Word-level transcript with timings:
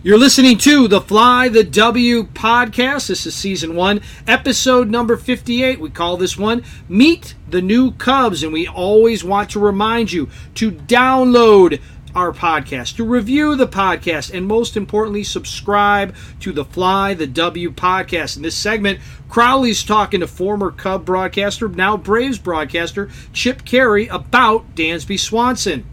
You're 0.00 0.16
listening 0.16 0.58
to 0.58 0.86
the 0.86 1.00
Fly 1.00 1.48
the 1.48 1.64
W 1.64 2.22
podcast. 2.28 3.08
This 3.08 3.26
is 3.26 3.34
season 3.34 3.74
one, 3.74 4.00
episode 4.28 4.88
number 4.88 5.16
58. 5.16 5.80
We 5.80 5.90
call 5.90 6.16
this 6.16 6.38
one 6.38 6.62
Meet 6.88 7.34
the 7.48 7.60
New 7.60 7.90
Cubs. 7.90 8.44
And 8.44 8.52
we 8.52 8.68
always 8.68 9.24
want 9.24 9.50
to 9.50 9.58
remind 9.58 10.12
you 10.12 10.28
to 10.54 10.70
download 10.70 11.80
our 12.14 12.32
podcast, 12.32 12.94
to 12.96 13.04
review 13.04 13.56
the 13.56 13.66
podcast, 13.66 14.32
and 14.32 14.46
most 14.46 14.76
importantly, 14.76 15.24
subscribe 15.24 16.14
to 16.38 16.52
the 16.52 16.64
Fly 16.64 17.14
the 17.14 17.26
W 17.26 17.72
podcast. 17.72 18.36
In 18.36 18.42
this 18.42 18.54
segment, 18.54 19.00
Crowley's 19.28 19.82
talking 19.82 20.20
to 20.20 20.28
former 20.28 20.70
Cub 20.70 21.04
broadcaster, 21.04 21.68
now 21.68 21.96
Braves 21.96 22.38
broadcaster, 22.38 23.10
Chip 23.32 23.64
Caray, 23.64 24.06
about 24.06 24.76
Dansby 24.76 25.18
Swanson. 25.18 25.84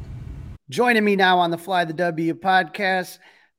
Joining 0.69 1.03
me 1.03 1.15
now 1.15 1.39
on 1.39 1.49
the 1.49 1.57
Fly 1.57 1.85
the 1.85 1.93
W 1.93 2.35
podcast, 2.35 3.17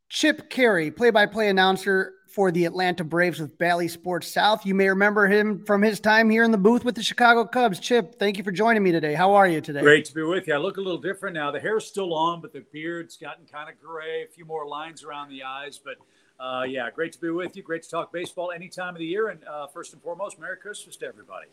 Chip 0.09 0.49
Caray, 0.51 0.91
play 0.91 1.11
by 1.11 1.27
play 1.27 1.49
announcer 1.49 2.15
for 2.29 2.53
the 2.53 2.65
Atlanta 2.65 3.03
Braves 3.03 3.41
with 3.41 3.59
Bally 3.59 3.89
Sports 3.89 4.29
South. 4.29 4.65
You 4.65 4.75
may 4.75 4.89
remember 4.89 5.27
him 5.27 5.65
from 5.65 5.83
his 5.83 5.99
time 5.99 6.31
here 6.31 6.45
in 6.45 6.53
the 6.53 6.59
booth 6.59 6.85
with 6.85 6.95
the 6.95 7.03
Chicago 7.03 7.45
Cubs. 7.45 7.81
Chip, 7.81 8.19
thank 8.19 8.39
you 8.39 8.45
for 8.45 8.53
joining 8.53 8.83
me 8.83 8.93
today. 8.93 9.15
How 9.15 9.35
are 9.35 9.49
you 9.49 9.61
today? 9.61 9.81
Great 9.81 10.05
to 10.05 10.15
be 10.15 10.23
with 10.23 10.47
you. 10.47 10.55
I 10.55 10.59
look 10.59 10.77
a 10.77 10.81
little 10.81 11.01
different 11.01 11.35
now. 11.35 11.51
The 11.51 11.59
hair's 11.59 11.87
still 11.87 12.15
on, 12.15 12.41
but 12.41 12.53
the 12.53 12.65
beard's 12.73 13.17
gotten 13.17 13.47
kind 13.47 13.69
of 13.69 13.81
gray, 13.81 14.23
a 14.23 14.29
few 14.29 14.45
more 14.45 14.69
lines 14.69 15.03
around 15.03 15.31
the 15.31 15.43
eyes. 15.43 15.81
But 15.83 15.97
uh, 16.39 16.63
yeah, 16.65 16.89
great 16.91 17.13
to 17.13 17.21
be 17.21 17.31
with 17.31 17.57
you. 17.57 17.65
Great 17.65 17.83
to 17.83 17.91
talk 17.91 18.13
baseball 18.13 18.53
any 18.53 18.69
time 18.69 18.95
of 18.95 19.01
the 19.01 19.07
year. 19.07 19.29
And 19.29 19.43
uh, 19.45 19.67
first 19.67 19.93
and 19.93 20.03
foremost, 20.03 20.39
Merry 20.39 20.57
Christmas 20.59 20.97
to 20.99 21.07
everybody. 21.07 21.47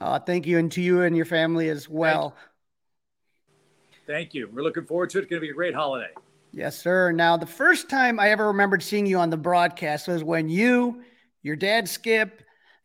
Uh, 0.00 0.18
thank 0.20 0.46
you, 0.46 0.58
and 0.58 0.72
to 0.72 0.80
you 0.80 1.02
and 1.02 1.16
your 1.16 1.26
family 1.26 1.68
as 1.68 1.88
well. 1.88 2.30
Thank 2.30 2.34
you. 3.96 3.98
Thank 4.06 4.34
you. 4.34 4.48
We're 4.52 4.62
looking 4.62 4.86
forward 4.86 5.10
to 5.10 5.18
it. 5.18 5.22
It's 5.22 5.30
going 5.30 5.40
to 5.40 5.46
be 5.46 5.50
a 5.50 5.54
great 5.54 5.74
holiday. 5.74 6.12
Yes, 6.52 6.76
sir. 6.78 7.12
Now, 7.12 7.36
the 7.36 7.46
first 7.46 7.88
time 7.88 8.18
I 8.18 8.30
ever 8.30 8.48
remembered 8.48 8.82
seeing 8.82 9.06
you 9.06 9.18
on 9.18 9.30
the 9.30 9.36
broadcast 9.36 10.08
was 10.08 10.24
when 10.24 10.48
you, 10.48 11.02
your 11.42 11.56
dad 11.56 11.88
Skip, 11.88 12.42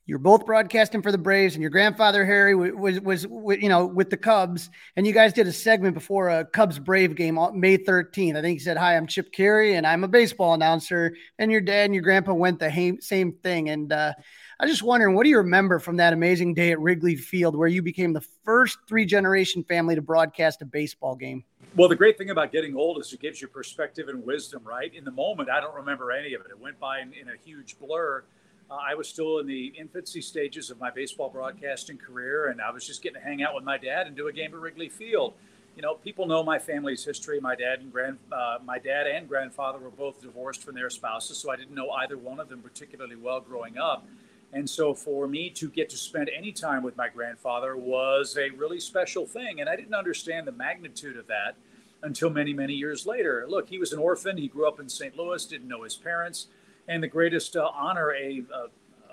you're 0.08 0.20
both 0.20 0.46
broadcasting 0.46 1.02
for 1.02 1.12
the 1.12 1.18
Braves, 1.18 1.56
and 1.56 1.64
your 1.64 1.72
grandfather 1.72 2.24
Harry 2.26 2.54
was, 2.54 3.00
was 3.00 3.26
was 3.26 3.58
you 3.58 3.70
know 3.70 3.88
with 3.88 4.12
the 4.12 4.18
Cubs, 4.18 4.70
and 4.96 5.08
you 5.08 5.14
guys 5.14 5.34
did 5.34 5.48
a 5.48 5.52
segment 5.52 5.96
before 5.96 6.30
a 6.30 6.46
Cubs 6.46 6.78
Brave 6.78 7.16
game 7.16 7.40
on 7.40 7.60
May 7.60 7.80
13th. 7.80 8.38
I 8.38 8.42
think 8.44 8.60
he 8.60 8.64
said, 8.64 8.78
"Hi, 8.78 8.96
I'm 8.96 9.08
Chip 9.08 9.32
Caray, 9.34 9.74
and 9.74 9.88
I'm 9.88 10.04
a 10.04 10.08
baseball 10.08 10.54
announcer." 10.54 11.16
And 11.40 11.52
your 11.52 11.62
dad 11.62 11.86
and 11.86 11.96
your 11.96 12.04
grandpa 12.04 12.34
went 12.34 12.60
the 12.60 12.98
same 13.02 13.34
thing. 13.42 13.70
And 13.70 13.92
uh, 13.92 14.14
I 14.60 14.64
was 14.64 14.72
just 14.72 14.84
wondering, 14.84 15.16
what 15.16 15.24
do 15.24 15.30
you 15.30 15.38
remember 15.38 15.80
from 15.80 15.98
that 15.98 16.14
amazing 16.14 16.54
day 16.54 16.72
at 16.72 16.80
Wrigley 16.80 17.16
Field, 17.16 17.56
where 17.56 17.68
you 17.68 17.82
became 17.82 18.14
the 18.14 18.26
first 18.44 18.78
three 18.88 19.06
generation 19.06 19.64
family 19.64 19.96
to 19.96 20.04
broadcast 20.04 20.62
a 20.62 20.66
baseball 20.66 21.16
game? 21.16 21.44
Well, 21.78 21.90
the 21.90 21.96
great 21.98 22.18
thing 22.18 22.30
about 22.30 22.54
getting 22.54 22.78
old 22.78 23.02
is 23.02 23.12
it 23.12 23.20
gives 23.20 23.42
you 23.42 23.50
perspective 23.50 24.08
and 24.08 24.26
wisdom, 24.26 24.62
right? 24.64 24.94
In 24.96 25.04
the 25.04 25.12
moment, 25.12 25.50
I 25.50 25.60
don't 25.60 25.76
remember 25.76 26.10
any 26.14 26.34
of 26.34 26.40
it. 26.40 26.48
It 26.50 26.58
went 26.58 26.80
by 26.80 27.02
in, 27.02 27.12
in 27.12 27.28
a 27.28 27.36
huge 27.44 27.78
blur. 27.78 28.24
Uh, 28.72 28.76
I 28.76 28.96
was 28.96 29.10
still 29.10 29.40
in 29.40 29.46
the 29.46 29.74
infancy 29.78 30.22
stages 30.22 30.70
of 30.70 30.80
my 30.80 30.90
baseball 30.90 31.30
broadcasting 31.30 31.98
career, 31.98 32.48
and 32.48 32.62
I 32.62 32.72
was 32.72 32.88
just 32.88 33.04
getting 33.04 33.20
to 33.20 33.28
hang 33.28 33.44
out 33.44 33.54
with 33.54 33.66
my 33.66 33.78
dad 33.78 34.08
and 34.08 34.16
do 34.16 34.30
a 34.30 34.32
game 34.32 34.54
at 34.54 34.60
Wrigley 34.62 34.88
Field. 34.88 35.34
You 35.76 35.82
know, 35.82 35.96
people 35.96 36.26
know 36.26 36.44
my 36.44 36.60
family's 36.60 37.04
history. 37.04 37.42
My 37.42 37.56
dad 37.56 37.82
and 37.82 37.92
grand, 37.92 38.20
uh, 38.32 38.60
my 38.64 38.80
dad 38.80 39.08
and 39.08 39.28
grandfather 39.28 39.78
were 39.78 39.90
both 39.90 40.22
divorced 40.22 40.64
from 40.64 40.76
their 40.76 40.90
spouses, 40.90 41.38
so 41.38 41.52
I 41.52 41.58
didn't 41.58 41.76
know 41.76 41.90
either 41.90 42.18
one 42.18 42.40
of 42.40 42.48
them 42.48 42.62
particularly 42.62 43.18
well 43.18 43.42
growing 43.42 43.78
up. 43.78 44.08
And 44.54 44.70
so 44.70 44.94
for 44.94 45.28
me 45.28 45.50
to 45.52 45.70
get 45.70 45.90
to 45.90 45.98
spend 45.98 46.30
any 46.36 46.52
time 46.52 46.82
with 46.82 46.96
my 46.96 47.10
grandfather 47.10 47.76
was 47.76 48.38
a 48.38 48.50
really 48.52 48.80
special 48.80 49.26
thing. 49.26 49.60
And 49.60 49.70
I 49.70 49.76
didn't 49.76 49.94
understand 49.94 50.48
the 50.48 50.54
magnitude 50.54 51.18
of 51.18 51.28
that 51.28 51.56
until 52.04 52.30
many, 52.30 52.54
many 52.54 52.74
years 52.74 53.06
later. 53.06 53.46
Look, 53.48 53.68
he 53.70 53.78
was 53.78 53.92
an 53.92 54.00
orphan. 54.00 54.38
He 54.38 54.48
grew 54.48 54.68
up 54.68 54.80
in 54.80 54.88
St. 54.88 55.18
Louis, 55.18 55.46
didn't 55.46 55.68
know 55.68 55.84
his 55.84 55.96
parents. 55.96 56.48
And 56.88 57.02
the 57.02 57.08
greatest 57.08 57.56
uh, 57.56 57.70
honor 57.74 58.14
a, 58.14 58.44
a, 58.54 58.68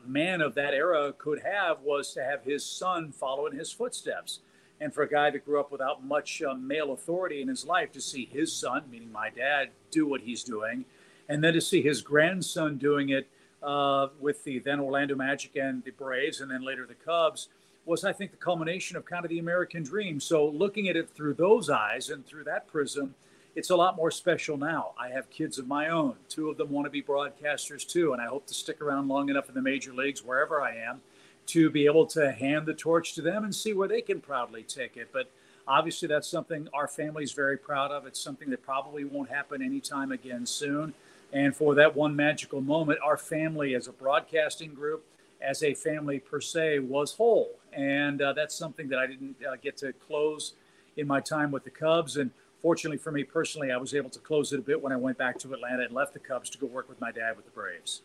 man 0.04 0.40
of 0.40 0.54
that 0.56 0.74
era 0.74 1.12
could 1.16 1.40
have 1.40 1.80
was 1.82 2.12
to 2.12 2.24
have 2.24 2.42
his 2.42 2.66
son 2.66 3.12
follow 3.12 3.46
in 3.46 3.56
his 3.56 3.70
footsteps. 3.70 4.40
And 4.80 4.92
for 4.92 5.04
a 5.04 5.08
guy 5.08 5.30
that 5.30 5.44
grew 5.44 5.60
up 5.60 5.70
without 5.70 6.04
much 6.04 6.42
uh, 6.42 6.54
male 6.54 6.92
authority 6.92 7.40
in 7.40 7.46
his 7.46 7.64
life, 7.64 7.92
to 7.92 8.00
see 8.00 8.24
his 8.24 8.52
son, 8.52 8.82
meaning 8.90 9.12
my 9.12 9.30
dad, 9.30 9.70
do 9.92 10.04
what 10.04 10.22
he's 10.22 10.42
doing, 10.42 10.84
and 11.28 11.42
then 11.42 11.54
to 11.54 11.60
see 11.60 11.82
his 11.82 12.02
grandson 12.02 12.78
doing 12.78 13.10
it 13.10 13.28
uh, 13.62 14.08
with 14.20 14.44
the 14.44 14.58
then 14.58 14.80
Orlando 14.80 15.14
Magic 15.14 15.56
and 15.56 15.84
the 15.84 15.90
Braves, 15.90 16.40
and 16.40 16.50
then 16.50 16.62
later 16.62 16.86
the 16.86 16.94
Cubs, 16.94 17.48
was 17.84 18.04
I 18.04 18.12
think 18.12 18.30
the 18.30 18.36
culmination 18.36 18.96
of 18.96 19.04
kind 19.04 19.24
of 19.24 19.28
the 19.28 19.38
American 19.38 19.82
dream. 19.82 20.20
So 20.20 20.46
looking 20.46 20.88
at 20.88 20.96
it 20.96 21.10
through 21.10 21.34
those 21.34 21.68
eyes 21.68 22.10
and 22.10 22.24
through 22.24 22.44
that 22.44 22.68
prism, 22.68 23.14
it's 23.54 23.70
a 23.70 23.76
lot 23.76 23.96
more 23.96 24.10
special 24.10 24.56
now. 24.56 24.92
I 24.98 25.08
have 25.08 25.28
kids 25.30 25.58
of 25.58 25.66
my 25.66 25.88
own. 25.88 26.14
Two 26.28 26.48
of 26.48 26.56
them 26.56 26.70
want 26.70 26.86
to 26.86 26.90
be 26.90 27.02
broadcasters 27.02 27.86
too, 27.86 28.12
and 28.12 28.22
I 28.22 28.26
hope 28.26 28.46
to 28.46 28.54
stick 28.54 28.80
around 28.80 29.08
long 29.08 29.28
enough 29.28 29.48
in 29.48 29.54
the 29.54 29.62
major 29.62 29.92
leagues, 29.92 30.24
wherever 30.24 30.62
I 30.62 30.76
am, 30.76 31.02
to 31.48 31.68
be 31.68 31.86
able 31.86 32.06
to 32.06 32.32
hand 32.32 32.66
the 32.66 32.74
torch 32.74 33.14
to 33.14 33.22
them 33.22 33.44
and 33.44 33.54
see 33.54 33.74
where 33.74 33.88
they 33.88 34.00
can 34.00 34.20
proudly 34.20 34.62
take 34.62 34.96
it. 34.96 35.10
But 35.12 35.30
obviously, 35.66 36.08
that's 36.08 36.28
something 36.28 36.68
our 36.72 36.88
family 36.88 37.24
is 37.24 37.32
very 37.32 37.58
proud 37.58 37.90
of. 37.90 38.06
It's 38.06 38.20
something 38.20 38.48
that 38.50 38.62
probably 38.62 39.04
won't 39.04 39.28
happen 39.28 39.60
anytime 39.60 40.12
again 40.12 40.46
soon. 40.46 40.94
And 41.32 41.56
for 41.56 41.74
that 41.76 41.96
one 41.96 42.14
magical 42.14 42.60
moment, 42.60 42.98
our 43.02 43.16
family 43.16 43.74
as 43.74 43.88
a 43.88 43.92
broadcasting 43.92 44.74
group, 44.74 45.04
as 45.40 45.62
a 45.62 45.74
family 45.74 46.18
per 46.18 46.40
se, 46.40 46.80
was 46.80 47.14
whole. 47.14 47.58
And 47.72 48.20
uh, 48.20 48.34
that's 48.34 48.54
something 48.54 48.88
that 48.88 48.98
I 48.98 49.06
didn't 49.06 49.36
uh, 49.46 49.56
get 49.60 49.78
to 49.78 49.92
close 49.94 50.52
in 50.96 51.06
my 51.06 51.20
time 51.20 51.50
with 51.50 51.64
the 51.64 51.70
Cubs. 51.70 52.16
And 52.18 52.30
fortunately 52.60 52.98
for 52.98 53.12
me 53.12 53.24
personally, 53.24 53.72
I 53.72 53.78
was 53.78 53.94
able 53.94 54.10
to 54.10 54.18
close 54.18 54.52
it 54.52 54.58
a 54.58 54.62
bit 54.62 54.82
when 54.82 54.92
I 54.92 54.96
went 54.96 55.16
back 55.16 55.38
to 55.40 55.52
Atlanta 55.54 55.84
and 55.84 55.94
left 55.94 56.12
the 56.12 56.18
Cubs 56.18 56.50
to 56.50 56.58
go 56.58 56.66
work 56.66 56.88
with 56.88 57.00
my 57.00 57.10
dad 57.10 57.36
with 57.36 57.46
the 57.46 57.50
Braves. 57.50 58.02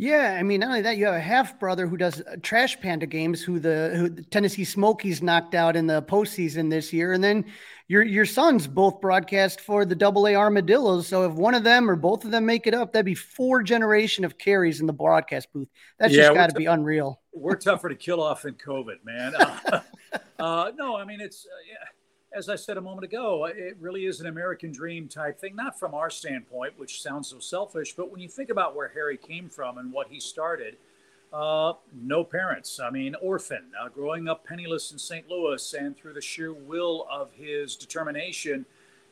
Yeah, 0.00 0.36
I 0.38 0.44
mean, 0.44 0.60
not 0.60 0.68
only 0.68 0.82
that, 0.82 0.96
you 0.96 1.06
have 1.06 1.16
a 1.16 1.20
half 1.20 1.58
brother 1.58 1.88
who 1.88 1.96
does 1.96 2.20
uh, 2.20 2.36
Trash 2.40 2.80
Panda 2.80 3.04
games, 3.04 3.42
who 3.42 3.58
the, 3.58 3.94
who 3.96 4.08
the 4.08 4.22
Tennessee 4.22 4.64
Smokies 4.64 5.22
knocked 5.22 5.56
out 5.56 5.74
in 5.74 5.88
the 5.88 6.02
postseason 6.02 6.70
this 6.70 6.92
year, 6.92 7.14
and 7.14 7.24
then 7.24 7.44
your 7.88 8.04
your 8.04 8.24
sons 8.24 8.68
both 8.68 9.00
broadcast 9.00 9.60
for 9.60 9.84
the 9.84 9.96
Double 9.96 10.28
A 10.28 10.36
Armadillos. 10.36 11.08
So 11.08 11.24
if 11.28 11.32
one 11.32 11.52
of 11.54 11.64
them 11.64 11.90
or 11.90 11.96
both 11.96 12.24
of 12.24 12.30
them 12.30 12.46
make 12.46 12.68
it 12.68 12.74
up, 12.74 12.92
that'd 12.92 13.06
be 13.06 13.16
four 13.16 13.60
generation 13.60 14.24
of 14.24 14.38
Carays 14.38 14.80
in 14.80 14.86
the 14.86 14.92
broadcast 14.92 15.52
booth. 15.52 15.68
That's 15.98 16.14
yeah, 16.14 16.22
just 16.22 16.34
got 16.34 16.46
to 16.46 16.52
t- 16.52 16.58
be 16.58 16.66
unreal. 16.66 17.20
We're 17.32 17.56
tougher 17.56 17.88
to 17.88 17.96
kill 17.96 18.22
off 18.22 18.42
than 18.42 18.54
COVID, 18.54 19.04
man. 19.04 19.34
Uh, 19.34 19.80
uh, 20.38 20.70
no, 20.76 20.96
I 20.96 21.06
mean 21.06 21.20
it's. 21.20 21.44
Uh, 21.44 21.58
yeah 21.68 21.87
as 22.38 22.48
I 22.48 22.54
said 22.54 22.76
a 22.76 22.80
moment 22.80 23.02
ago, 23.02 23.46
it 23.46 23.76
really 23.80 24.06
is 24.06 24.20
an 24.20 24.28
American 24.28 24.70
dream 24.70 25.08
type 25.08 25.40
thing, 25.40 25.56
not 25.56 25.76
from 25.76 25.92
our 25.92 26.08
standpoint, 26.08 26.78
which 26.78 27.02
sounds 27.02 27.26
so 27.26 27.40
selfish, 27.40 27.94
but 27.94 28.12
when 28.12 28.20
you 28.20 28.28
think 28.28 28.48
about 28.48 28.76
where 28.76 28.86
Harry 28.94 29.16
came 29.16 29.48
from 29.48 29.76
and 29.76 29.92
what 29.92 30.06
he 30.06 30.20
started, 30.20 30.76
uh, 31.32 31.72
no 31.92 32.22
parents. 32.22 32.78
I 32.78 32.90
mean, 32.90 33.16
orphan, 33.20 33.64
uh, 33.78 33.88
growing 33.88 34.28
up 34.28 34.46
penniless 34.46 34.92
in 34.92 35.00
St. 35.00 35.28
Louis, 35.28 35.74
and 35.74 35.96
through 35.96 36.12
the 36.12 36.20
sheer 36.20 36.52
will 36.52 37.08
of 37.10 37.32
his 37.32 37.74
determination, 37.74 38.64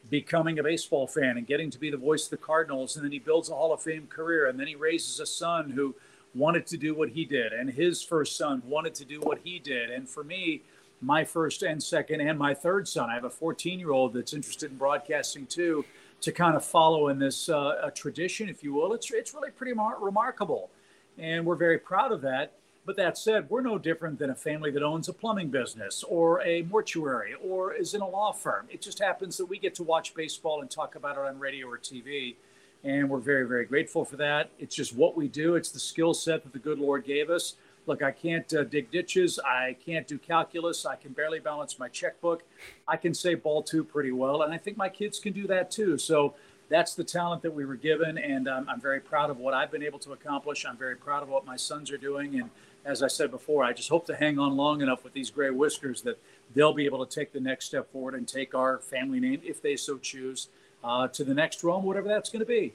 becoming 0.08 0.60
a 0.60 0.62
baseball 0.62 1.08
fan 1.08 1.36
and 1.36 1.48
getting 1.48 1.68
to 1.70 1.80
be 1.80 1.90
the 1.90 1.96
voice 1.96 2.26
of 2.26 2.30
the 2.30 2.36
Cardinals. 2.36 2.94
And 2.94 3.04
then 3.04 3.10
he 3.10 3.18
builds 3.18 3.50
a 3.50 3.54
Hall 3.54 3.72
of 3.72 3.82
Fame 3.82 4.06
career. 4.06 4.46
And 4.46 4.58
then 4.58 4.68
he 4.68 4.76
raises 4.76 5.18
a 5.18 5.26
son 5.26 5.70
who 5.70 5.96
wanted 6.32 6.64
to 6.68 6.76
do 6.76 6.94
what 6.94 7.08
he 7.08 7.24
did, 7.24 7.52
and 7.52 7.70
his 7.70 8.02
first 8.02 8.36
son 8.36 8.62
wanted 8.66 8.94
to 8.94 9.04
do 9.04 9.20
what 9.20 9.38
he 9.42 9.58
did. 9.58 9.90
And 9.90 10.08
for 10.08 10.22
me, 10.22 10.62
my 11.00 11.24
first 11.24 11.62
and 11.62 11.82
second 11.82 12.20
and 12.20 12.38
my 12.38 12.54
third 12.54 12.88
son, 12.88 13.10
I 13.10 13.14
have 13.14 13.24
a 13.24 13.30
14 13.30 13.78
year 13.78 13.90
old 13.90 14.14
that's 14.14 14.32
interested 14.32 14.70
in 14.70 14.78
broadcasting 14.78 15.46
too, 15.46 15.84
to 16.20 16.32
kind 16.32 16.56
of 16.56 16.64
follow 16.64 17.08
in 17.08 17.18
this 17.18 17.48
uh, 17.48 17.90
tradition, 17.94 18.48
if 18.48 18.64
you 18.64 18.72
will. 18.72 18.92
It's, 18.94 19.10
it's 19.10 19.34
really 19.34 19.50
pretty 19.50 19.74
mar- 19.74 19.98
remarkable. 20.00 20.70
And 21.18 21.44
we're 21.44 21.56
very 21.56 21.78
proud 21.78 22.12
of 22.12 22.22
that. 22.22 22.52
But 22.86 22.96
that 22.96 23.18
said, 23.18 23.50
we're 23.50 23.62
no 23.62 23.78
different 23.78 24.20
than 24.20 24.30
a 24.30 24.34
family 24.34 24.70
that 24.70 24.82
owns 24.82 25.08
a 25.08 25.12
plumbing 25.12 25.48
business 25.48 26.04
or 26.04 26.40
a 26.42 26.62
mortuary 26.62 27.34
or 27.42 27.74
is 27.74 27.94
in 27.94 28.00
a 28.00 28.08
law 28.08 28.30
firm. 28.30 28.68
It 28.70 28.80
just 28.80 29.00
happens 29.00 29.36
that 29.38 29.46
we 29.46 29.58
get 29.58 29.74
to 29.76 29.82
watch 29.82 30.14
baseball 30.14 30.60
and 30.60 30.70
talk 30.70 30.94
about 30.94 31.16
it 31.16 31.24
on 31.24 31.40
radio 31.40 31.66
or 31.66 31.78
TV. 31.78 32.36
And 32.84 33.10
we're 33.10 33.18
very, 33.18 33.46
very 33.48 33.64
grateful 33.64 34.04
for 34.04 34.16
that. 34.18 34.50
It's 34.60 34.74
just 34.74 34.94
what 34.94 35.16
we 35.16 35.26
do, 35.26 35.56
it's 35.56 35.70
the 35.70 35.80
skill 35.80 36.14
set 36.14 36.44
that 36.44 36.52
the 36.52 36.60
good 36.60 36.78
Lord 36.78 37.04
gave 37.04 37.28
us. 37.28 37.56
Look, 37.86 38.02
I 38.02 38.10
can't 38.10 38.52
uh, 38.52 38.64
dig 38.64 38.90
ditches. 38.90 39.38
I 39.38 39.76
can't 39.84 40.08
do 40.08 40.18
calculus. 40.18 40.84
I 40.84 40.96
can 40.96 41.12
barely 41.12 41.38
balance 41.38 41.78
my 41.78 41.88
checkbook. 41.88 42.42
I 42.88 42.96
can 42.96 43.14
say 43.14 43.34
ball 43.34 43.62
two 43.62 43.84
pretty 43.84 44.10
well. 44.10 44.42
And 44.42 44.52
I 44.52 44.58
think 44.58 44.76
my 44.76 44.88
kids 44.88 45.18
can 45.20 45.32
do 45.32 45.46
that 45.46 45.70
too. 45.70 45.96
So 45.96 46.34
that's 46.68 46.94
the 46.94 47.04
talent 47.04 47.42
that 47.42 47.54
we 47.54 47.64
were 47.64 47.76
given. 47.76 48.18
And 48.18 48.48
um, 48.48 48.66
I'm 48.68 48.80
very 48.80 49.00
proud 49.00 49.30
of 49.30 49.38
what 49.38 49.54
I've 49.54 49.70
been 49.70 49.84
able 49.84 50.00
to 50.00 50.12
accomplish. 50.12 50.66
I'm 50.66 50.76
very 50.76 50.96
proud 50.96 51.22
of 51.22 51.28
what 51.28 51.46
my 51.46 51.56
sons 51.56 51.92
are 51.92 51.98
doing. 51.98 52.40
And 52.40 52.50
as 52.84 53.04
I 53.04 53.08
said 53.08 53.30
before, 53.30 53.62
I 53.62 53.72
just 53.72 53.88
hope 53.88 54.06
to 54.06 54.16
hang 54.16 54.38
on 54.38 54.56
long 54.56 54.80
enough 54.80 55.04
with 55.04 55.12
these 55.12 55.30
gray 55.30 55.50
whiskers 55.50 56.02
that 56.02 56.18
they'll 56.54 56.74
be 56.74 56.86
able 56.86 57.04
to 57.06 57.14
take 57.14 57.32
the 57.32 57.40
next 57.40 57.66
step 57.66 57.90
forward 57.92 58.14
and 58.14 58.26
take 58.26 58.54
our 58.54 58.78
family 58.78 59.20
name, 59.20 59.40
if 59.44 59.62
they 59.62 59.76
so 59.76 59.98
choose, 59.98 60.48
uh, 60.82 61.06
to 61.08 61.24
the 61.24 61.34
next 61.34 61.62
realm, 61.62 61.84
whatever 61.84 62.08
that's 62.08 62.30
going 62.30 62.40
to 62.40 62.46
be. 62.46 62.74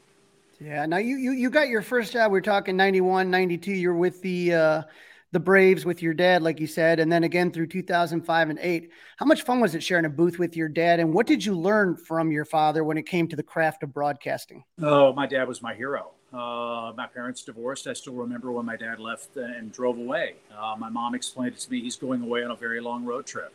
Yeah. 0.62 0.86
Now 0.86 0.98
you, 0.98 1.18
you 1.18 1.32
you 1.32 1.50
got 1.50 1.70
your 1.70 1.82
first 1.82 2.14
job. 2.14 2.32
We 2.32 2.38
are 2.38 2.42
talking 2.42 2.78
91, 2.78 3.32
92. 3.32 3.72
You're 3.72 3.96
with 3.96 4.22
the 4.22 4.54
uh, 4.54 4.82
the 5.32 5.40
Braves 5.40 5.86
with 5.86 6.04
your 6.04 6.14
dad, 6.14 6.44
like 6.44 6.60
you 6.60 6.68
said, 6.68 7.00
and 7.00 7.12
then 7.12 7.24
again 7.24 7.52
through 7.52 7.68
2005 7.68 8.50
and 8.50 8.60
eight. 8.62 8.92
How 9.18 9.26
much 9.26 9.42
fun 9.42 9.60
was 9.60 9.74
it 9.74 9.82
sharing 9.82 10.06
a 10.06 10.10
booth 10.10 10.38
with 10.38 10.56
your 10.56 10.70
dad? 10.70 11.00
And 11.00 11.14
what 11.14 11.26
did 11.26 11.44
you 11.44 11.58
learn 11.58 11.98
from 11.98 12.32
your 12.32 12.46
father 12.46 12.84
when 12.84 12.98
it 12.98 13.08
came 13.08 13.28
to 13.30 13.36
the 13.36 13.44
craft 13.44 13.82
of 13.82 13.92
broadcasting? 13.92 14.64
Oh, 14.82 15.14
my 15.14 15.26
dad 15.26 15.48
was 15.48 15.64
my 15.64 15.74
hero. 15.74 16.12
Uh, 16.32 16.94
my 16.96 17.08
parents 17.08 17.44
divorced. 17.44 17.88
I 17.88 17.94
still 17.94 18.14
remember 18.14 18.52
when 18.52 18.66
my 18.66 18.78
dad 18.78 19.00
left 19.00 19.36
and 19.38 19.72
drove 19.72 19.98
away. 19.98 20.36
Uh, 20.56 20.76
my 20.78 20.90
mom 20.90 21.16
explained 21.16 21.56
it 21.56 21.60
to 21.62 21.72
me. 21.72 21.82
He's 21.82 21.96
going 21.96 22.22
away 22.22 22.44
on 22.44 22.52
a 22.52 22.56
very 22.56 22.82
long 22.82 23.04
road 23.04 23.26
trip. 23.26 23.52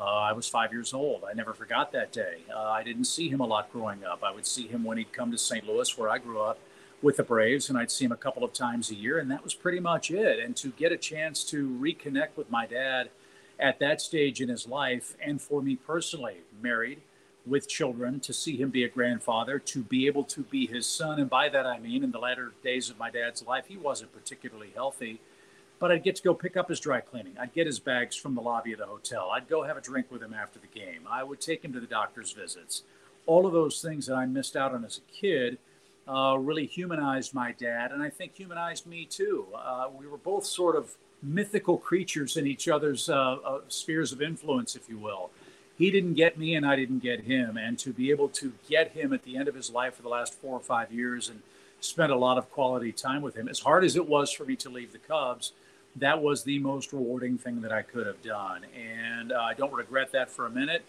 Uh, 0.00 0.04
I 0.04 0.32
was 0.32 0.48
five 0.48 0.72
years 0.72 0.94
old. 0.94 1.24
I 1.28 1.34
never 1.34 1.52
forgot 1.52 1.92
that 1.92 2.10
day. 2.10 2.38
Uh, 2.54 2.70
I 2.70 2.82
didn't 2.82 3.04
see 3.04 3.28
him 3.28 3.40
a 3.40 3.46
lot 3.46 3.70
growing 3.70 4.02
up. 4.02 4.24
I 4.24 4.32
would 4.32 4.46
see 4.46 4.66
him 4.66 4.82
when 4.82 4.96
he'd 4.96 5.12
come 5.12 5.30
to 5.30 5.36
St. 5.36 5.66
Louis, 5.66 5.98
where 5.98 6.08
I 6.08 6.16
grew 6.16 6.40
up, 6.40 6.58
with 7.02 7.16
the 7.16 7.22
Braves, 7.22 7.68
and 7.68 7.78
I'd 7.78 7.90
see 7.90 8.04
him 8.04 8.12
a 8.12 8.16
couple 8.16 8.44
of 8.44 8.52
times 8.52 8.90
a 8.90 8.94
year, 8.94 9.18
and 9.18 9.30
that 9.30 9.42
was 9.42 9.54
pretty 9.54 9.80
much 9.80 10.10
it. 10.10 10.38
And 10.38 10.56
to 10.56 10.68
get 10.70 10.92
a 10.92 10.96
chance 10.96 11.44
to 11.44 11.68
reconnect 11.68 12.36
with 12.36 12.50
my 12.50 12.66
dad 12.66 13.10
at 13.58 13.78
that 13.78 14.00
stage 14.00 14.40
in 14.40 14.48
his 14.48 14.66
life, 14.66 15.16
and 15.22 15.40
for 15.40 15.62
me 15.62 15.76
personally, 15.76 16.38
married, 16.62 17.00
with 17.46 17.68
children, 17.68 18.20
to 18.20 18.34
see 18.34 18.56
him 18.56 18.68
be 18.68 18.84
a 18.84 18.88
grandfather, 18.88 19.58
to 19.58 19.82
be 19.82 20.06
able 20.06 20.24
to 20.24 20.42
be 20.42 20.66
his 20.66 20.86
son. 20.86 21.18
And 21.18 21.30
by 21.30 21.48
that, 21.48 21.66
I 21.66 21.78
mean, 21.78 22.04
in 22.04 22.10
the 22.10 22.18
latter 22.18 22.52
days 22.62 22.90
of 22.90 22.98
my 22.98 23.10
dad's 23.10 23.46
life, 23.46 23.66
he 23.66 23.78
wasn't 23.78 24.12
particularly 24.12 24.72
healthy, 24.74 25.20
but 25.80 25.90
I'd 25.90 26.04
get 26.04 26.14
to 26.16 26.22
go 26.22 26.34
pick 26.34 26.56
up 26.56 26.68
his 26.68 26.78
dry 26.78 27.00
cleaning. 27.00 27.34
I'd 27.40 27.52
get 27.52 27.66
his 27.66 27.80
bags 27.80 28.14
from 28.14 28.36
the 28.36 28.40
lobby 28.40 28.72
of 28.72 28.78
the 28.78 28.86
hotel. 28.86 29.30
I'd 29.32 29.48
go 29.48 29.64
have 29.64 29.76
a 29.76 29.80
drink 29.80 30.06
with 30.10 30.22
him 30.22 30.34
after 30.34 30.60
the 30.60 30.68
game. 30.68 31.00
I 31.10 31.24
would 31.24 31.40
take 31.40 31.64
him 31.64 31.72
to 31.72 31.80
the 31.80 31.86
doctor's 31.86 32.30
visits. 32.30 32.82
All 33.26 33.46
of 33.46 33.52
those 33.52 33.82
things 33.82 34.06
that 34.06 34.14
I 34.14 34.26
missed 34.26 34.54
out 34.54 34.72
on 34.72 34.84
as 34.84 34.98
a 34.98 35.12
kid 35.12 35.58
uh, 36.06 36.36
really 36.38 36.66
humanized 36.66 37.34
my 37.34 37.52
dad, 37.52 37.90
and 37.90 38.02
I 38.02 38.10
think 38.10 38.36
humanized 38.36 38.86
me 38.86 39.06
too. 39.06 39.46
Uh, 39.56 39.88
we 39.98 40.06
were 40.06 40.18
both 40.18 40.46
sort 40.46 40.76
of 40.76 40.94
mythical 41.22 41.76
creatures 41.76 42.36
in 42.36 42.46
each 42.46 42.68
other's 42.68 43.08
uh, 43.10 43.36
uh 43.44 43.60
spheres 43.68 44.12
of 44.12 44.22
influence, 44.22 44.76
if 44.76 44.88
you 44.88 44.98
will 44.98 45.30
he 45.80 45.90
didn't 45.90 46.12
get 46.12 46.36
me 46.36 46.54
and 46.54 46.66
I 46.66 46.76
didn't 46.76 46.98
get 46.98 47.20
him. 47.20 47.56
And 47.56 47.78
to 47.78 47.90
be 47.90 48.10
able 48.10 48.28
to 48.28 48.52
get 48.68 48.92
him 48.92 49.14
at 49.14 49.24
the 49.24 49.38
end 49.38 49.48
of 49.48 49.54
his 49.54 49.70
life 49.70 49.94
for 49.94 50.02
the 50.02 50.10
last 50.10 50.34
four 50.34 50.54
or 50.54 50.60
five 50.60 50.92
years 50.92 51.30
and 51.30 51.40
spend 51.80 52.12
a 52.12 52.16
lot 52.16 52.36
of 52.36 52.50
quality 52.50 52.92
time 52.92 53.22
with 53.22 53.34
him, 53.34 53.48
as 53.48 53.60
hard 53.60 53.82
as 53.82 53.96
it 53.96 54.06
was 54.06 54.30
for 54.30 54.44
me 54.44 54.56
to 54.56 54.68
leave 54.68 54.92
the 54.92 54.98
Cubs, 54.98 55.52
that 55.96 56.22
was 56.22 56.44
the 56.44 56.58
most 56.58 56.92
rewarding 56.92 57.38
thing 57.38 57.60
that 57.62 57.72
I 57.72 57.82
could 57.82 58.06
have 58.06 58.22
done. 58.22 58.64
And 58.76 59.32
uh, 59.32 59.40
I 59.40 59.54
don't 59.54 59.72
regret 59.72 60.12
that 60.12 60.30
for 60.30 60.46
a 60.46 60.50
minute. 60.50 60.84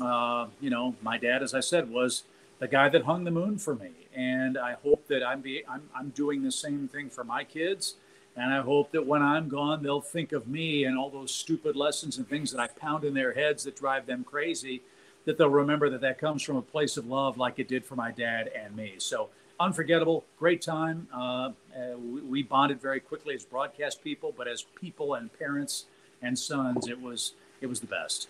Uh, 0.00 0.46
you 0.60 0.70
know, 0.70 0.94
my 1.02 1.18
dad, 1.18 1.42
as 1.42 1.54
I 1.54 1.60
said, 1.60 1.90
was 1.90 2.24
the 2.58 2.68
guy 2.68 2.88
that 2.88 3.04
hung 3.04 3.24
the 3.24 3.30
moon 3.30 3.58
for 3.58 3.74
me. 3.74 3.90
And 4.14 4.56
I 4.56 4.76
hope 4.82 5.08
that 5.08 5.26
I'm, 5.26 5.40
be, 5.40 5.62
I'm, 5.68 5.82
I'm 5.94 6.10
doing 6.10 6.42
the 6.42 6.52
same 6.52 6.88
thing 6.88 7.10
for 7.10 7.24
my 7.24 7.44
kids 7.44 7.96
and 8.36 8.52
I 8.52 8.60
hope 8.60 8.92
that 8.92 9.06
when 9.06 9.22
I'm 9.22 9.48
gone, 9.48 9.82
they'll 9.82 10.02
think 10.02 10.32
of 10.32 10.46
me 10.46 10.84
and 10.84 10.98
all 10.98 11.08
those 11.08 11.32
stupid 11.34 11.74
lessons 11.74 12.18
and 12.18 12.28
things 12.28 12.52
that 12.52 12.60
I 12.60 12.66
pound 12.66 13.04
in 13.04 13.14
their 13.14 13.32
heads 13.32 13.64
that 13.64 13.76
drive 13.76 14.04
them 14.04 14.24
crazy, 14.24 14.82
that 15.24 15.38
they'll 15.38 15.48
remember 15.48 15.88
that 15.88 16.02
that 16.02 16.18
comes 16.18 16.42
from 16.42 16.56
a 16.56 16.62
place 16.62 16.98
of 16.98 17.06
love 17.06 17.38
like 17.38 17.58
it 17.58 17.66
did 17.66 17.84
for 17.84 17.96
my 17.96 18.10
dad 18.10 18.50
and 18.54 18.76
me. 18.76 18.96
So 18.98 19.30
unforgettable, 19.58 20.24
great 20.38 20.62
time. 20.62 21.08
Uh, 21.12 21.18
uh, 21.18 21.52
we, 21.98 22.20
we, 22.22 22.42
bonded 22.42 22.80
very 22.80 23.00
quickly 23.00 23.34
as 23.34 23.44
broadcast 23.44 24.02
people, 24.02 24.34
but 24.36 24.48
as 24.48 24.64
people 24.80 25.14
and 25.14 25.32
parents 25.38 25.86
and 26.22 26.38
sons, 26.38 26.88
it 26.88 27.00
was 27.00 27.32
it 27.60 27.66
was 27.66 27.80
the 27.80 27.86
best. 27.86 28.28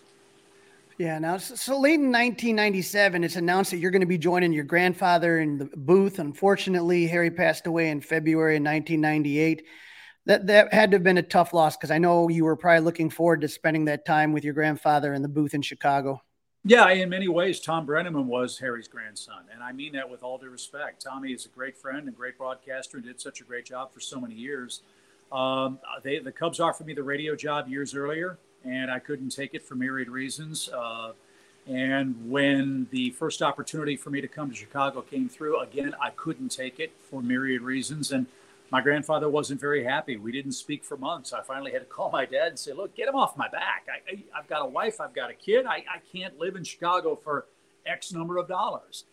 Yeah. 0.97 1.19
Now, 1.19 1.37
so 1.37 1.79
late 1.79 1.95
in 1.95 2.11
1997, 2.11 3.23
it's 3.23 3.35
announced 3.35 3.69
that 3.69 3.77
you're 3.77 3.91
going 3.91 4.01
to 4.01 4.07
be 4.07 4.17
joining 4.17 4.51
your 4.51 4.63
grandfather 4.63 5.39
in 5.39 5.59
the 5.59 5.65
booth. 5.65 6.17
Unfortunately, 6.17 7.05
Harry 7.05 7.29
passed 7.29 7.67
away 7.67 7.89
in 7.89 8.01
February 8.01 8.55
of 8.55 8.63
1998 8.63 9.63
that 10.25 10.47
that 10.47 10.73
had 10.73 10.91
to 10.91 10.95
have 10.95 11.03
been 11.03 11.17
a 11.17 11.23
tough 11.23 11.53
loss 11.53 11.77
because 11.77 11.91
I 11.91 11.99
know 11.99 12.29
you 12.29 12.45
were 12.45 12.55
probably 12.55 12.81
looking 12.81 13.09
forward 13.09 13.41
to 13.41 13.47
spending 13.47 13.85
that 13.85 14.05
time 14.05 14.33
with 14.33 14.43
your 14.43 14.53
grandfather 14.53 15.13
in 15.13 15.21
the 15.21 15.29
booth 15.29 15.53
in 15.53 15.61
Chicago. 15.61 16.21
Yeah, 16.63 16.89
in 16.89 17.09
many 17.09 17.27
ways, 17.27 17.61
Tom 17.61 17.87
Brennaman 17.87 18.25
was 18.25 18.57
Harry's 18.59 18.87
grandson, 18.89 19.43
and 19.53 19.63
I 19.63 19.71
mean 19.71 19.93
that 19.93 20.09
with 20.09 20.21
all 20.21 20.37
due 20.37 20.49
respect. 20.49 21.01
Tommy 21.01 21.31
is 21.31 21.45
a 21.45 21.49
great 21.49 21.77
friend 21.77 22.07
and 22.07 22.15
great 22.15 22.37
broadcaster, 22.37 22.97
and 22.97 23.05
did 23.05 23.21
such 23.21 23.39
a 23.39 23.43
great 23.43 23.65
job 23.65 23.93
for 23.93 24.01
so 24.01 24.19
many 24.19 24.35
years. 24.35 24.81
Um, 25.31 25.79
they, 26.03 26.19
the 26.19 26.31
Cubs 26.31 26.59
offered 26.59 26.87
me 26.87 26.93
the 26.93 27.03
radio 27.03 27.35
job 27.35 27.67
years 27.69 27.95
earlier, 27.95 28.37
and 28.65 28.91
I 28.91 28.99
couldn't 28.99 29.29
take 29.29 29.53
it 29.53 29.63
for 29.65 29.75
myriad 29.75 30.09
reasons. 30.09 30.67
Uh, 30.69 31.13
and 31.67 32.29
when 32.29 32.87
the 32.91 33.11
first 33.11 33.41
opportunity 33.41 33.97
for 33.97 34.09
me 34.09 34.21
to 34.21 34.27
come 34.27 34.49
to 34.49 34.55
Chicago 34.55 35.01
came 35.01 35.27
through, 35.29 35.59
again, 35.59 35.95
I 36.01 36.11
couldn't 36.11 36.49
take 36.49 36.79
it 36.79 36.91
for 37.09 37.21
myriad 37.21 37.61
reasons. 37.61 38.11
And 38.11 38.25
my 38.69 38.81
grandfather 38.81 39.29
wasn't 39.29 39.61
very 39.61 39.83
happy. 39.83 40.17
We 40.17 40.31
didn't 40.31 40.51
speak 40.51 40.83
for 40.83 40.97
months. 40.97 41.31
I 41.31 41.41
finally 41.41 41.71
had 41.71 41.79
to 41.79 41.85
call 41.85 42.11
my 42.11 42.25
dad 42.25 42.49
and 42.49 42.59
say, 42.59 42.73
"Look, 42.73 42.95
get 42.95 43.07
him 43.07 43.15
off 43.15 43.37
my 43.37 43.47
back. 43.47 43.87
I, 43.89 44.23
have 44.35 44.47
got 44.47 44.61
a 44.61 44.65
wife. 44.65 44.99
I've 44.99 45.13
got 45.13 45.29
a 45.29 45.33
kid. 45.33 45.65
I, 45.65 45.77
I 45.77 45.99
can't 46.11 46.37
live 46.37 46.55
in 46.55 46.63
Chicago 46.63 47.15
for 47.15 47.45
X 47.85 48.11
number 48.11 48.37
of 48.37 48.47
dollars." 48.47 49.05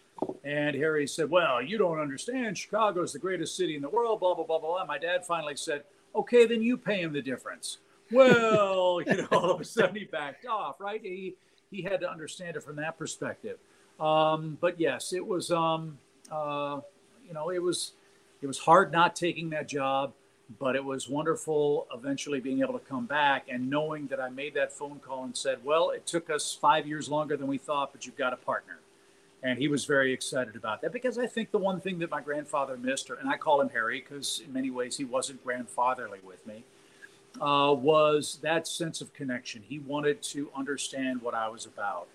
And 0.43 0.75
Harry 0.75 1.07
said, 1.07 1.31
"Well, 1.31 1.63
you 1.63 1.79
don't 1.79 2.01
understand. 2.01 2.59
Chicago 2.59 3.03
is 3.03 3.13
the 3.13 3.19
greatest 3.19 3.57
city 3.57 3.77
in 3.77 3.83
the 3.83 3.89
world." 3.89 4.21
Blah 4.21 4.35
blah 4.35 4.45
blah 4.45 4.59
blah. 4.59 4.79
And 4.79 4.89
my 4.89 4.99
dad 4.99 5.25
finally 5.25 5.57
said, 5.57 5.85
"Okay, 6.15 6.47
then 6.47 6.63
you 6.63 6.77
pay 6.77 7.01
him 7.01 7.13
the 7.13 7.23
difference." 7.23 7.79
Well, 8.11 9.01
you 9.07 9.17
know, 9.17 9.29
all 9.31 9.51
of 9.51 9.61
a 9.61 9.65
sudden 9.65 9.95
he 9.95 10.05
backed 10.05 10.47
off. 10.47 10.81
Right? 10.81 11.01
He 11.03 11.35
he 11.71 11.83
had 11.83 12.01
to 12.01 12.11
understand 12.11 12.57
it 12.57 12.65
from 12.65 12.77
that 12.77 12.99
perspective. 12.99 13.59
Um, 14.01 14.59
but 14.61 14.81
yes, 14.81 15.13
it 15.13 15.25
was. 15.25 15.51
Um, 15.51 15.99
uh, 16.31 16.81
you 17.27 17.33
know, 17.33 17.51
it 17.51 17.63
was 17.63 17.93
it 18.45 18.47
was 18.47 18.59
hard 18.59 18.93
not 18.93 19.17
taking 19.17 19.49
that 19.51 19.67
job, 19.67 20.13
but 20.59 20.77
it 20.77 20.85
was 20.85 21.09
wonderful 21.09 21.87
eventually 21.95 22.41
being 22.41 22.61
able 22.61 22.75
to 22.75 22.85
come 22.85 23.07
back 23.07 23.47
and 23.49 23.71
knowing 23.71 24.07
that 24.09 24.21
I 24.21 24.29
made 24.29 24.53
that 24.53 24.71
phone 24.71 24.99
call 24.99 25.25
and 25.25 25.35
said, 25.35 25.65
Well, 25.65 25.89
it 25.89 26.07
took 26.07 26.29
us 26.29 26.53
five 26.53 26.87
years 26.87 27.09
longer 27.09 27.39
than 27.39 27.47
we 27.47 27.57
thought, 27.57 27.91
but 27.91 28.05
you've 28.05 28.19
got 28.19 28.35
a 28.35 28.37
partner. 28.37 28.81
And 29.43 29.59
he 29.59 29.67
was 29.67 29.87
very 29.87 30.13
excited 30.13 30.57
about 30.57 30.83
that 30.83 30.93
because 30.93 31.17
I 31.17 31.27
think 31.27 31.53
the 31.53 31.59
one 31.59 31.81
thing 31.81 31.99
that 32.01 32.11
my 32.11 32.21
grandfather 32.21 32.77
missed, 32.77 33.09
or, 33.09 33.15
and 33.15 33.31
I 33.31 33.39
call 33.39 33.63
him 33.63 33.71
Harry 33.71 34.05
because 34.07 34.43
in 34.45 34.53
many 34.53 34.71
ways 34.71 34.99
he 34.99 35.07
wasn't 35.07 35.43
grandfatherly 35.43 36.19
with 36.23 36.47
me, 36.47 36.65
uh, 37.41 37.73
was 37.73 38.41
that 38.43 38.69
sense 38.69 39.01
of 39.01 39.15
connection. 39.15 39.63
He 39.67 39.79
wanted 39.79 40.21
to 40.25 40.51
understand 40.55 41.23
what 41.23 41.33
I 41.33 41.49
was 41.49 41.65
about. 41.65 42.09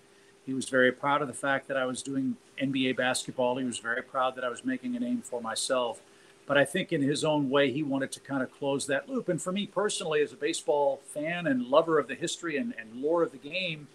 He 0.46 0.54
was 0.54 0.68
very 0.68 0.92
proud 0.92 1.22
of 1.22 1.28
the 1.28 1.34
fact 1.34 1.66
that 1.68 1.76
I 1.76 1.86
was 1.86 2.02
doing 2.02 2.36
NBA 2.60 2.96
basketball. 2.96 3.56
He 3.56 3.64
was 3.64 3.78
very 3.78 4.02
proud 4.02 4.36
that 4.36 4.44
I 4.44 4.48
was 4.48 4.64
making 4.64 4.94
a 4.94 5.00
name 5.00 5.22
for 5.22 5.40
myself. 5.40 6.00
But 6.50 6.58
I 6.58 6.64
think 6.64 6.92
in 6.92 7.00
his 7.00 7.22
own 7.22 7.48
way, 7.48 7.70
he 7.70 7.84
wanted 7.84 8.10
to 8.10 8.18
kind 8.18 8.42
of 8.42 8.50
close 8.50 8.84
that 8.88 9.08
loop. 9.08 9.28
And 9.28 9.40
for 9.40 9.52
me 9.52 9.68
personally, 9.68 10.20
as 10.20 10.32
a 10.32 10.36
baseball 10.36 11.00
fan 11.06 11.46
and 11.46 11.68
lover 11.68 11.96
of 11.96 12.08
the 12.08 12.16
history 12.16 12.56
and, 12.56 12.74
and 12.76 13.00
lore 13.00 13.22
of 13.22 13.30
the 13.30 13.38
game, 13.38 13.86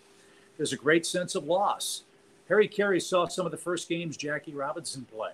there's 0.56 0.72
a 0.72 0.78
great 0.78 1.06
sense 1.06 1.36
of 1.36 1.44
loss. 1.44 2.04
Harry 2.48 2.70
Caray 2.70 3.02
saw 3.02 3.28
some 3.28 3.46
of 3.46 3.52
the 3.52 3.58
first 3.58 3.90
games 3.90 4.16
Jackie 4.16 4.54
Robinson 4.54 5.06
play. 5.14 5.34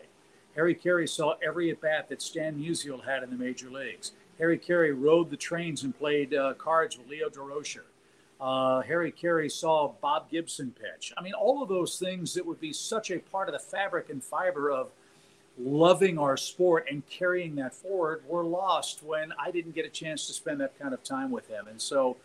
Harry 0.56 0.74
Caray 0.74 1.06
saw 1.06 1.36
every 1.46 1.70
at 1.70 1.80
bat 1.80 2.10
that 2.10 2.24
Stan 2.24 2.60
Musial 2.60 3.06
had 3.06 3.22
in 3.22 3.30
the 3.30 3.36
major 3.36 3.70
leagues. 3.70 4.14
Harry 4.40 4.58
Caray 4.58 4.90
rode 4.90 5.30
the 5.30 5.38
trains 5.38 5.84
and 5.84 5.96
played 5.96 6.34
uh, 6.34 6.56
cards 6.56 6.98
with 6.98 7.08
Leo 7.08 7.30
Durocher. 7.30 7.84
Uh, 8.40 8.82
Harry 8.82 9.12
Caray 9.12 9.48
saw 9.48 9.94
Bob 10.02 10.32
Gibson 10.32 10.72
pitch. 10.72 11.14
I 11.16 11.22
mean, 11.22 11.36
all 11.36 11.62
of 11.62 11.70
those 11.70 12.00
things 12.00 12.34
that 12.34 12.48
would 12.48 12.60
be 12.60 12.74
such 12.74 13.12
a 13.12 13.20
part 13.20 13.48
of 13.48 13.54
the 13.54 13.60
fabric 13.60 14.10
and 14.10 14.24
fiber 14.24 14.72
of 14.72 14.90
loving 15.60 16.18
our 16.18 16.38
sport 16.38 16.88
and 16.90 17.06
carrying 17.08 17.56
that 17.56 17.74
forward 17.74 18.24
were 18.28 18.44
lost 18.44 19.04
when 19.04 19.34
I 19.38 19.52
didn't 19.52 19.76
get 19.76 19.86
a 19.86 19.90
chance 19.90 20.28
to 20.28 20.34
spend 20.34 20.60
that 20.62 20.78
kind 20.80 20.94
of 20.94 21.04
time 21.04 21.32
with 21.32 21.48
him. 21.48 21.68
And 21.68 21.82
so, 21.82 22.18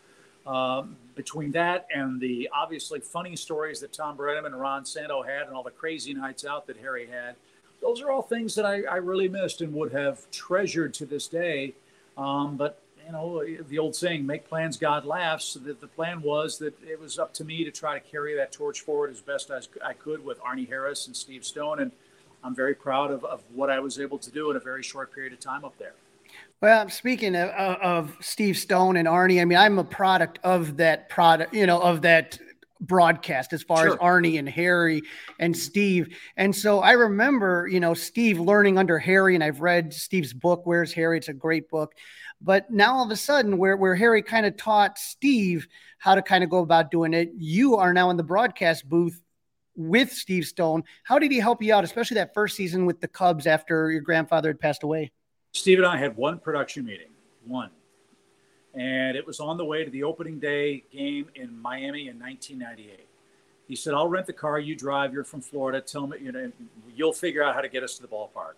um, 0.46 0.96
between 1.16 1.50
that 1.52 1.88
and 1.92 2.20
the 2.20 2.48
obviously 2.54 3.00
funny 3.00 3.34
stories 3.34 3.80
that 3.80 3.92
Tom 3.92 4.16
Brennaman 4.16 4.46
and 4.46 4.60
Ron 4.60 4.84
Santo 4.84 5.22
had, 5.22 5.42
and 5.48 5.56
all 5.56 5.64
the 5.64 5.72
crazy 5.72 6.14
nights 6.14 6.44
out 6.44 6.68
that 6.68 6.76
Harry 6.76 7.06
had, 7.06 7.34
those 7.80 8.00
are 8.00 8.10
all 8.10 8.22
things 8.22 8.54
that 8.54 8.64
I, 8.64 8.82
I 8.82 8.96
really 8.96 9.28
missed 9.28 9.60
and 9.60 9.74
would 9.74 9.92
have 9.92 10.30
treasured 10.30 10.94
to 10.94 11.06
this 11.06 11.26
day. 11.26 11.74
Um, 12.16 12.56
but 12.56 12.80
you 13.04 13.12
know, 13.12 13.44
the 13.68 13.78
old 13.78 13.94
saying, 13.94 14.26
make 14.26 14.48
plans, 14.48 14.76
God 14.76 15.04
laughs. 15.04 15.54
The, 15.54 15.74
the 15.74 15.86
plan 15.86 16.22
was 16.22 16.58
that 16.58 16.74
it 16.82 16.98
was 16.98 17.18
up 17.18 17.32
to 17.34 17.44
me 17.44 17.64
to 17.64 17.70
try 17.70 17.98
to 17.98 18.00
carry 18.00 18.34
that 18.36 18.50
torch 18.50 18.80
forward 18.80 19.10
as 19.10 19.20
best 19.20 19.50
as 19.50 19.68
I 19.84 19.92
could 19.92 20.24
with 20.24 20.40
Arnie 20.40 20.68
Harris 20.68 21.06
and 21.06 21.16
Steve 21.16 21.44
Stone. 21.44 21.80
And 21.80 21.92
I'm 22.46 22.54
very 22.54 22.76
proud 22.76 23.10
of, 23.10 23.24
of 23.24 23.42
what 23.52 23.70
I 23.70 23.80
was 23.80 23.98
able 23.98 24.18
to 24.18 24.30
do 24.30 24.52
in 24.52 24.56
a 24.56 24.60
very 24.60 24.82
short 24.84 25.12
period 25.12 25.32
of 25.32 25.40
time 25.40 25.64
up 25.64 25.76
there. 25.78 25.94
Well, 26.60 26.88
speaking 26.88 27.34
of, 27.34 27.50
of 27.50 28.16
Steve 28.20 28.56
Stone 28.56 28.96
and 28.96 29.08
Arnie, 29.08 29.42
I 29.42 29.44
mean, 29.44 29.58
I'm 29.58 29.80
a 29.80 29.84
product 29.84 30.38
of 30.44 30.76
that 30.76 31.08
product, 31.08 31.52
you 31.52 31.66
know, 31.66 31.80
of 31.80 32.02
that 32.02 32.38
broadcast 32.80 33.52
as 33.52 33.64
far 33.64 33.84
sure. 33.84 33.92
as 33.94 33.98
Arnie 33.98 34.38
and 34.38 34.48
Harry 34.48 35.02
and 35.40 35.56
Steve. 35.56 36.16
And 36.36 36.54
so 36.54 36.80
I 36.80 36.92
remember, 36.92 37.66
you 37.66 37.80
know, 37.80 37.94
Steve 37.94 38.38
learning 38.38 38.78
under 38.78 38.96
Harry, 38.96 39.34
and 39.34 39.42
I've 39.42 39.60
read 39.60 39.92
Steve's 39.92 40.32
book, 40.32 40.62
Where's 40.64 40.92
Harry? 40.92 41.18
It's 41.18 41.28
a 41.28 41.34
great 41.34 41.68
book. 41.68 41.94
But 42.40 42.70
now 42.70 42.94
all 42.94 43.04
of 43.04 43.10
a 43.10 43.16
sudden, 43.16 43.58
where, 43.58 43.76
where 43.76 43.96
Harry 43.96 44.22
kind 44.22 44.46
of 44.46 44.56
taught 44.56 44.98
Steve 44.98 45.66
how 45.98 46.14
to 46.14 46.22
kind 46.22 46.44
of 46.44 46.50
go 46.50 46.58
about 46.58 46.92
doing 46.92 47.12
it, 47.12 47.32
you 47.36 47.74
are 47.74 47.92
now 47.92 48.10
in 48.10 48.16
the 48.16 48.22
broadcast 48.22 48.88
booth 48.88 49.20
with 49.76 50.12
Steve 50.12 50.46
Stone. 50.46 50.84
How 51.04 51.18
did 51.18 51.30
he 51.30 51.38
help 51.38 51.62
you 51.62 51.74
out, 51.74 51.84
especially 51.84 52.16
that 52.16 52.34
first 52.34 52.56
season 52.56 52.86
with 52.86 53.00
the 53.00 53.08
Cubs 53.08 53.46
after 53.46 53.90
your 53.90 54.00
grandfather 54.00 54.48
had 54.48 54.60
passed 54.60 54.82
away? 54.82 55.12
Steve 55.52 55.78
and 55.78 55.86
I 55.86 55.96
had 55.96 56.16
one 56.16 56.38
production 56.38 56.84
meeting, 56.84 57.08
one 57.46 57.70
and 58.76 59.16
it 59.16 59.26
was 59.26 59.40
on 59.40 59.56
the 59.56 59.64
way 59.64 59.84
to 59.84 59.90
the 59.90 60.02
opening 60.02 60.38
day 60.38 60.84
game 60.92 61.28
in 61.34 61.60
Miami 61.60 62.08
in 62.08 62.18
1998. 62.18 63.08
He 63.66 63.74
said, 63.74 63.94
"I'll 63.94 64.06
rent 64.06 64.26
the 64.26 64.32
car. 64.32 64.60
You 64.60 64.76
drive. 64.76 65.12
You're 65.12 65.24
from 65.24 65.40
Florida. 65.40 65.80
Tell 65.80 66.06
me, 66.06 66.18
you 66.20 66.30
know, 66.30 66.52
you'll 66.94 67.14
figure 67.14 67.42
out 67.42 67.54
how 67.54 67.62
to 67.62 67.68
get 67.68 67.82
us 67.82 67.96
to 67.96 68.02
the 68.02 68.08
ballpark." 68.08 68.54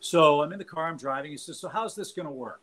So 0.00 0.42
I'm 0.42 0.52
in 0.52 0.58
the 0.58 0.64
car. 0.64 0.88
I'm 0.88 0.98
driving. 0.98 1.30
He 1.30 1.36
says, 1.36 1.58
"So 1.58 1.68
how's 1.68 1.94
this 1.94 2.12
going 2.12 2.26
to 2.26 2.32
work?" 2.32 2.62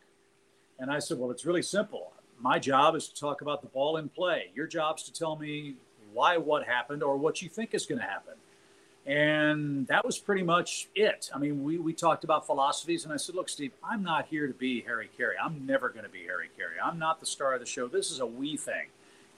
And 0.78 0.90
I 0.90 0.98
said, 0.98 1.18
"Well, 1.18 1.30
it's 1.30 1.46
really 1.46 1.62
simple. 1.62 2.12
My 2.38 2.58
job 2.58 2.94
is 2.94 3.08
to 3.08 3.18
talk 3.18 3.40
about 3.40 3.62
the 3.62 3.68
ball 3.68 3.96
in 3.96 4.08
play. 4.08 4.50
Your 4.54 4.66
job's 4.66 5.02
to 5.04 5.12
tell 5.12 5.36
me 5.36 5.76
why 6.12 6.36
what 6.36 6.64
happened 6.64 7.02
or 7.02 7.16
what 7.16 7.42
you 7.42 7.48
think 7.48 7.74
is 7.74 7.86
going 7.86 8.00
to 8.00 8.06
happen." 8.06 8.34
And 9.04 9.86
that 9.88 10.04
was 10.04 10.18
pretty 10.18 10.44
much 10.44 10.88
it. 10.94 11.28
I 11.34 11.38
mean, 11.38 11.64
we, 11.64 11.78
we 11.78 11.92
talked 11.92 12.22
about 12.22 12.46
philosophies, 12.46 13.04
and 13.04 13.12
I 13.12 13.16
said, 13.16 13.34
Look, 13.34 13.48
Steve, 13.48 13.72
I'm 13.82 14.02
not 14.02 14.26
here 14.26 14.46
to 14.46 14.54
be 14.54 14.80
Harry 14.82 15.10
Caray. 15.18 15.34
I'm 15.42 15.66
never 15.66 15.88
going 15.88 16.04
to 16.04 16.10
be 16.10 16.22
Harry 16.22 16.50
Caray. 16.56 16.76
I'm 16.82 17.00
not 17.00 17.18
the 17.18 17.26
star 17.26 17.54
of 17.54 17.60
the 17.60 17.66
show. 17.66 17.88
This 17.88 18.12
is 18.12 18.20
a 18.20 18.26
we 18.26 18.56
thing. 18.56 18.86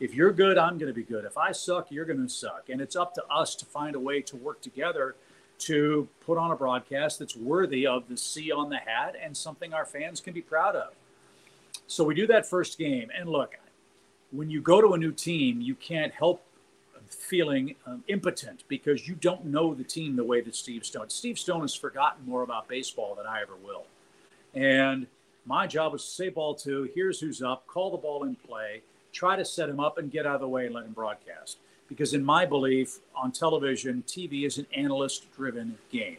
If 0.01 0.13
you're 0.13 0.33
good, 0.33 0.59
I'm 0.59 0.77
going 0.77 0.93
to 0.93 0.95
be 0.95 1.03
good. 1.03 1.25
If 1.25 1.39
I 1.39 1.53
suck, 1.53 1.91
you're 1.91 2.05
going 2.05 2.23
to 2.23 2.29
suck. 2.29 2.69
And 2.69 2.81
it's 2.81 2.97
up 2.97 3.15
to 3.15 3.25
us 3.31 3.55
to 3.57 3.65
find 3.65 3.95
a 3.95 4.01
way 4.01 4.21
to 4.23 4.37
work 4.37 4.61
together 4.61 5.15
to 5.61 6.09
put 6.27 6.37
on 6.37 6.51
a 6.51 6.57
broadcast 6.57 7.21
that's 7.21 7.37
worthy 7.37 7.87
of 7.87 8.09
the 8.09 8.17
C 8.17 8.51
on 8.51 8.69
the 8.69 8.77
hat 8.77 9.15
and 9.23 9.37
something 9.37 9.73
our 9.73 9.87
fans 9.87 10.21
can 10.21 10.35
be 10.35 10.43
proud 10.43 10.75
of. 10.75 10.93
So 11.87 12.05
we 12.05 12.15
do 12.15 12.27
that 12.27 12.45
first 12.45 12.77
game. 12.77 13.09
And 13.17 13.29
look, 13.29 13.55
when 14.33 14.51
you 14.51 14.61
go 14.61 14.81
to 14.81 14.95
a 14.95 14.99
new 14.99 15.13
team, 15.13 15.61
you 15.61 15.75
can't 15.75 16.13
help 16.13 16.43
feeling 17.15 17.75
um, 17.87 18.05
impotent 18.09 18.65
because 18.69 19.09
you 19.09 19.15
don't 19.15 19.45
know 19.47 19.75
the 19.75 19.85
team 19.85 20.17
the 20.17 20.25
way 20.25 20.41
that 20.41 20.55
Steve 20.55 20.85
Stone. 20.85 21.11
Steve 21.11 21.39
Stone 21.39 21.63
has 21.63 21.75
forgotten 21.75 22.27
more 22.27 22.43
about 22.43 22.69
baseball 22.69 23.15
than 23.15 23.27
I 23.27 23.41
ever 23.43 23.57
will. 23.57 23.85
And 24.55 25.07
my 25.47 25.67
job 25.67 25.93
was 25.93 26.05
to 26.05 26.11
say 26.11 26.29
ball 26.29 26.55
two, 26.55 26.89
here's 26.95 27.21
who's 27.21 27.43
up, 27.43 27.67
call 27.67 27.91
the 27.91 27.97
ball 27.97 28.25
in 28.25 28.37
play, 28.37 28.83
try 29.13 29.37
to 29.37 29.45
set 29.45 29.69
him 29.69 29.81
up 29.81 29.99
and 29.99 30.11
get 30.11 30.27
out 30.27 30.37
of 30.37 30.41
the 30.41 30.49
way 30.49 30.67
and 30.67 30.75
let 30.75 30.85
him 30.85 30.93
broadcast. 30.93 31.59
Because 31.89 32.15
in 32.15 32.25
my 32.25 32.47
belief, 32.47 32.99
on 33.15 33.31
television, 33.31 34.03
TV 34.07 34.47
is 34.47 34.59
an 34.59 34.67
analyst 34.75 35.31
driven 35.35 35.77
game. 35.91 36.17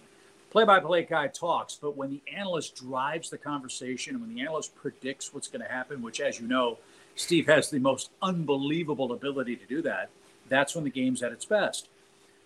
Play 0.52 0.64
by 0.64 0.80
play 0.80 1.04
guy 1.04 1.28
talks, 1.28 1.76
but 1.76 1.98
when 1.98 2.10
the 2.12 2.22
analyst 2.34 2.76
drives 2.76 3.30
the 3.30 3.38
conversation, 3.38 4.22
when 4.22 4.34
the 4.34 4.42
analyst 4.42 4.74
predicts 4.76 5.34
what's 5.34 5.50
going 5.50 5.62
to 5.62 5.72
happen, 5.72 6.02
which, 6.02 6.22
as 6.22 6.40
you 6.40 6.48
know, 6.48 6.78
Steve 7.16 7.48
has 7.48 7.70
the 7.70 7.80
most 7.80 8.12
unbelievable 8.22 9.12
ability 9.12 9.56
to 9.56 9.66
do 9.66 9.82
that, 9.82 10.10
that's 10.50 10.76
when 10.76 10.84
the 10.84 10.90
game's 10.90 11.24
at 11.24 11.32
its 11.32 11.46
best. 11.46 11.90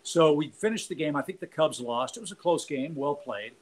So 0.03 0.33
we 0.33 0.49
finished 0.49 0.89
the 0.89 0.95
game. 0.95 1.15
I 1.15 1.21
think 1.21 1.39
the 1.39 1.47
Cubs 1.47 1.79
lost. 1.79 2.17
It 2.17 2.21
was 2.21 2.31
a 2.31 2.35
close 2.35 2.65
game, 2.65 2.95
well 2.95 3.15
played. 3.15 3.53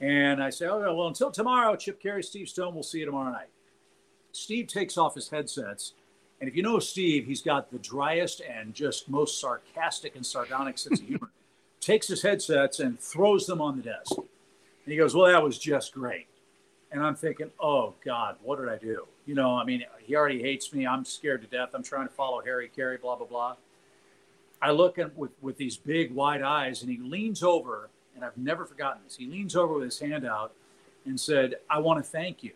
And 0.00 0.42
I 0.42 0.50
say, 0.50 0.66
oh, 0.66 0.80
well, 0.80 1.06
until 1.06 1.30
tomorrow, 1.30 1.76
Chip 1.76 2.02
Caray, 2.02 2.22
Steve 2.22 2.48
Stone, 2.48 2.74
we'll 2.74 2.82
see 2.82 3.00
you 3.00 3.06
tomorrow 3.06 3.30
night. 3.30 3.48
Steve 4.32 4.66
takes 4.66 4.96
off 4.96 5.14
his 5.14 5.28
headsets. 5.28 5.92
And 6.40 6.48
if 6.48 6.56
you 6.56 6.62
know 6.62 6.78
Steve, 6.80 7.26
he's 7.26 7.42
got 7.42 7.70
the 7.70 7.78
driest 7.78 8.40
and 8.40 8.74
just 8.74 9.08
most 9.08 9.40
sarcastic 9.40 10.16
and 10.16 10.26
sardonic 10.26 10.78
sense 10.78 11.00
of 11.00 11.06
humor. 11.06 11.30
takes 11.80 12.08
his 12.08 12.22
headsets 12.22 12.80
and 12.80 12.98
throws 12.98 13.46
them 13.46 13.60
on 13.60 13.76
the 13.76 13.82
desk. 13.82 14.16
And 14.16 14.26
he 14.92 14.96
goes, 14.96 15.14
well, 15.14 15.30
that 15.30 15.42
was 15.42 15.58
just 15.58 15.92
great. 15.92 16.26
And 16.90 17.02
I'm 17.02 17.14
thinking, 17.14 17.50
oh, 17.60 17.94
God, 18.04 18.36
what 18.42 18.58
did 18.58 18.68
I 18.68 18.78
do? 18.78 19.06
You 19.26 19.34
know, 19.34 19.56
I 19.56 19.64
mean, 19.64 19.84
he 20.00 20.16
already 20.16 20.42
hates 20.42 20.72
me. 20.72 20.86
I'm 20.86 21.04
scared 21.04 21.42
to 21.42 21.46
death. 21.46 21.70
I'm 21.74 21.82
trying 21.82 22.08
to 22.08 22.14
follow 22.14 22.40
Harry 22.42 22.70
Caray, 22.74 22.96
blah, 22.96 23.16
blah, 23.16 23.26
blah. 23.26 23.56
I 24.62 24.70
look 24.70 24.98
at 24.98 25.16
with 25.16 25.32
with 25.42 25.56
these 25.56 25.76
big 25.76 26.14
wide 26.14 26.40
eyes, 26.40 26.82
and 26.82 26.90
he 26.90 26.98
leans 26.98 27.42
over, 27.42 27.90
and 28.14 28.24
I've 28.24 28.36
never 28.38 28.64
forgotten 28.64 29.02
this. 29.04 29.16
He 29.16 29.26
leans 29.26 29.56
over 29.56 29.74
with 29.74 29.84
his 29.84 29.98
hand 29.98 30.24
out 30.24 30.54
and 31.04 31.18
said, 31.18 31.56
"I 31.68 31.80
want 31.80 32.02
to 32.02 32.08
thank 32.08 32.44
you." 32.44 32.52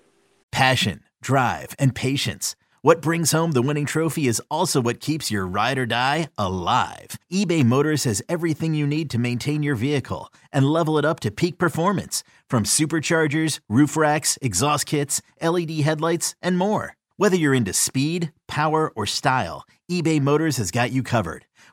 Passion, 0.53 1.03
drive, 1.21 1.75
and 1.79 1.95
patience. 1.95 2.55
What 2.83 3.03
brings 3.03 3.33
home 3.33 3.51
the 3.51 3.63
winning 3.63 3.87
trophy 3.87 4.29
is 4.29 4.41
also 4.49 4.81
what 4.81 5.01
keeps 5.01 5.29
your 5.33 5.45
ride 5.45 5.77
or 5.77 5.87
die 5.87 6.29
alive. 6.39 7.19
eBay 7.33 7.65
Motors 7.65 8.05
has 8.05 8.23
everything 8.29 8.75
you 8.75 8.87
need 8.87 9.11
to 9.11 9.19
maintain 9.19 9.65
your 9.65 9.75
vehicle 9.75 10.33
and 10.53 10.65
level 10.65 10.97
it 10.97 11.05
up 11.05 11.19
to 11.21 11.33
peak 11.33 11.59
performance, 11.59 12.23
from 12.49 12.63
superchargers, 12.63 13.59
roof 13.69 13.97
racks, 13.97 14.39
exhaust 14.41 14.87
kits, 14.87 15.21
LED 15.41 15.83
headlights, 15.83 16.37
and 16.41 16.57
more. 16.57 16.97
Whether 17.17 17.35
you're 17.35 17.55
into 17.55 17.73
speed, 17.73 18.33
power, 18.47 18.93
or 18.95 19.07
style, 19.07 19.65
eBay 19.91 20.21
Motors 20.21 20.59
has 20.59 20.71
got 20.71 20.93
you 20.93 21.03
covered. 21.03 21.45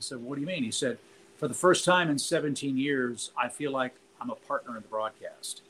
I 0.00 0.02
said, 0.02 0.18
What 0.18 0.36
do 0.36 0.40
you 0.40 0.46
mean? 0.46 0.64
He 0.64 0.70
said, 0.70 0.96
For 1.36 1.46
the 1.46 1.54
first 1.54 1.84
time 1.84 2.08
in 2.08 2.18
17 2.18 2.78
years, 2.78 3.32
I 3.36 3.48
feel 3.48 3.70
like 3.70 3.94
I'm 4.18 4.30
a 4.30 4.34
partner 4.34 4.76
in 4.76 4.82
the 4.82 4.88
broadcast. 4.88 5.60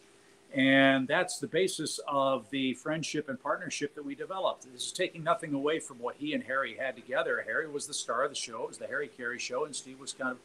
And 0.53 1.07
that's 1.07 1.39
the 1.39 1.47
basis 1.49 2.01
of 2.09 2.49
the 2.51 2.75
friendship 2.75 3.29
and 3.29 3.41
partnership 3.41 3.95
that 3.97 4.05
we 4.05 4.15
developed. 4.15 4.67
This 4.73 4.87
is 4.87 4.93
taking 4.93 5.25
nothing 5.25 5.53
away 5.53 5.81
from 5.81 5.99
what 5.99 6.17
he 6.17 6.33
and 6.33 6.45
Harry 6.45 6.77
had 6.77 6.95
together. 6.97 7.45
Harry 7.47 7.69
was 7.69 7.87
the 7.87 7.95
star 7.95 8.25
of 8.25 8.31
the 8.31 8.37
show, 8.37 8.63
it 8.63 8.69
was 8.69 8.79
the 8.79 8.87
Harry 8.87 9.11
Caray 9.17 9.39
show, 9.39 9.65
and 9.65 9.75
Steve 9.75 9.99
was 10.01 10.13
kind 10.13 10.33
of 10.33 10.39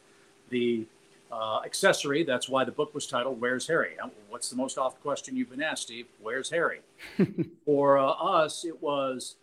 the 0.48 0.86
uh, 1.30 1.60
accessory. 1.64 2.24
That's 2.24 2.48
why 2.48 2.64
the 2.64 2.72
book 2.72 2.94
was 2.94 3.06
titled 3.06 3.40
"Where's 3.40 3.66
Harry?" 3.66 3.96
What's 4.28 4.48
the 4.48 4.56
most 4.56 4.78
often 4.78 5.00
question 5.02 5.36
you've 5.36 5.50
been 5.50 5.62
asked, 5.62 5.82
Steve? 5.82 6.06
Where's 6.20 6.50
Harry? 6.50 6.80
For 7.64 7.98
uh, 7.98 8.06
us, 8.06 8.64
it 8.64 8.80
was 8.80 9.36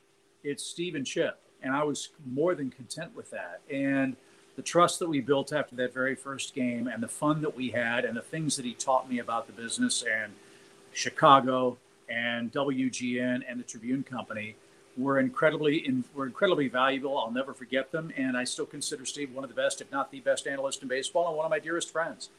it's 0.45 0.63
Steve 0.63 0.95
and 0.95 1.05
Chip, 1.05 1.41
and 1.61 1.73
I 1.73 1.83
was 1.83 2.09
more 2.25 2.55
than 2.55 2.71
content 2.71 3.13
with 3.15 3.31
that. 3.31 3.59
And 3.69 4.15
the 4.55 4.61
trust 4.61 4.99
that 4.99 5.09
we 5.09 5.19
built 5.19 5.51
after 5.51 5.75
that 5.75 5.93
very 5.93 6.15
first 6.15 6.53
game 6.53 6.87
and 6.87 7.01
the 7.01 7.07
fun 7.07 7.41
that 7.41 7.55
we 7.55 7.69
had 7.69 8.05
and 8.05 8.15
the 8.15 8.21
things 8.21 8.55
that 8.55 8.65
he 8.65 8.73
taught 8.73 9.09
me 9.09 9.19
about 9.19 9.47
the 9.47 9.53
business 9.53 10.03
and 10.03 10.33
Chicago 10.93 11.77
and 12.09 12.51
WGN 12.51 13.43
and 13.47 13.59
the 13.59 13.63
Tribune 13.63 14.03
Company 14.03 14.55
were 14.95 15.19
incredibly 15.19 15.77
in, 15.87 16.03
were 16.13 16.27
incredibly 16.27 16.67
valuable. 16.67 17.17
I'll 17.17 17.31
never 17.31 17.53
forget 17.53 17.91
them, 17.91 18.11
and 18.15 18.37
I 18.37 18.43
still 18.43 18.67
consider 18.67 19.05
Steve 19.05 19.33
one 19.33 19.43
of 19.43 19.49
the 19.49 19.55
best, 19.55 19.81
if 19.81 19.91
not 19.91 20.11
the 20.11 20.19
best, 20.19 20.45
analyst 20.45 20.83
in 20.83 20.87
baseball 20.87 21.27
and 21.27 21.35
one 21.35 21.45
of 21.45 21.49
my 21.49 21.59
dearest 21.59 21.91
friends. 21.91 22.29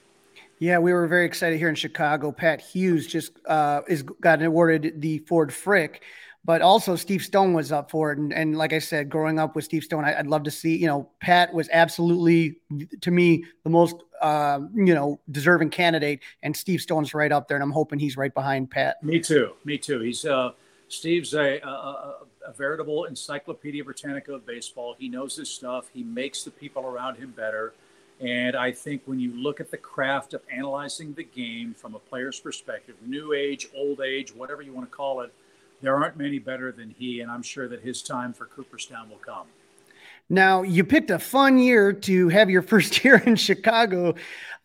Yeah, 0.59 0.79
we 0.79 0.93
were 0.93 1.07
very 1.07 1.27
excited 1.27 1.59
here 1.59 1.69
in 1.69 1.75
Chicago. 1.75 2.33
Pat 2.33 2.61
Hughes 2.61 3.07
just 3.07 3.33
uh, 3.47 3.83
is 3.89 4.03
got 4.03 4.43
awarded 4.43 5.01
the 5.01 5.19
Ford 5.21 5.53
Frick 5.53 6.03
but 6.45 6.61
also 6.61 6.95
Steve 6.95 7.23
Stone 7.23 7.55
was 7.55 7.73
up 7.73 7.91
for 7.91 8.13
it. 8.13 8.19
And, 8.19 8.33
and 8.33 8.57
like 8.57 8.73
I 8.73 8.79
said, 8.79 9.09
growing 9.09 9.39
up 9.39 9.57
with 9.57 9.65
Steve 9.65 9.83
Stone, 9.83 10.05
I, 10.05 10.17
would 10.17 10.27
love 10.27 10.43
to 10.45 10.51
see, 10.51 10.77
you 10.77 10.87
know, 10.87 11.09
Pat 11.21 11.53
was 11.55 11.69
absolutely, 11.73 12.57
to 13.01 13.11
me, 13.11 13.45
the 13.63 13.71
most, 13.71 13.97
uh, 14.21 14.61
you 14.75 14.95
know, 14.95 15.19
deserving 15.31 15.71
candidate. 15.71 16.21
And 16.43 16.55
Steve 16.55 16.81
Stone's 16.81 17.15
right 17.15 17.33
up 17.33 17.49
there. 17.49 17.57
And 17.57 17.63
I'm 17.63 17.71
hoping 17.71 17.99
he's 17.99 18.17
right 18.17 18.33
behind 18.35 18.71
Pat. 18.71 19.03
Me 19.03 19.21
too. 19.21 19.53
Me 19.65 19.79
too. 19.79 20.01
He's, 20.01 20.25
uh, 20.27 20.53
Steve's 20.89 21.33
a, 21.33 21.61
a, 21.61 22.17
a 22.47 22.53
veritable 22.53 23.05
encyclopedia 23.05 23.83
Britannica 23.83 24.35
of 24.35 24.47
baseball. 24.47 24.95
He 24.99 25.09
knows 25.09 25.37
his 25.37 25.49
stuff. 25.49 25.89
He 25.95 26.03
makes 26.03 26.43
the 26.43 26.51
people 26.51 26.85
around 26.85 27.17
him 27.17 27.31
better. 27.31 27.73
And 28.21 28.55
I 28.55 28.71
think 28.71 29.03
when 29.07 29.19
you 29.19 29.33
look 29.33 29.61
at 29.61 29.71
the 29.71 29.77
craft 29.77 30.35
of 30.35 30.43
analyzing 30.53 31.15
the 31.15 31.25
game 31.25 31.75
from 31.75 31.95
a 31.95 31.99
player's 31.99 32.39
perspective, 32.39 32.95
new 33.05 33.33
age, 33.33 33.69
old 33.75 34.01
age, 34.01 34.35
whatever 34.35 34.63
you 34.63 34.73
want 34.73 34.89
to 34.89 34.95
call 34.95 35.23
it, 35.23 35.33
there 35.85 35.97
aren't 35.97 36.17
many 36.17 36.39
better 36.39 36.73
than 36.73 36.91
he, 36.91 37.21
and 37.21 37.31
I'm 37.31 37.43
sure 37.43 37.69
that 37.69 37.83
his 37.83 38.03
time 38.03 38.33
for 38.33 38.47
Cooperstown 38.47 39.11
will 39.11 39.19
come. 39.19 39.47
Now, 40.29 40.63
you 40.63 40.85
picked 40.85 41.11
a 41.11 41.19
fun 41.19 41.59
year 41.59 41.93
to 41.93 42.29
have 42.29 42.49
your 42.51 42.63
first 42.73 43.05
year 43.05 43.23
in 43.25 43.37
Chicago, 43.37 44.15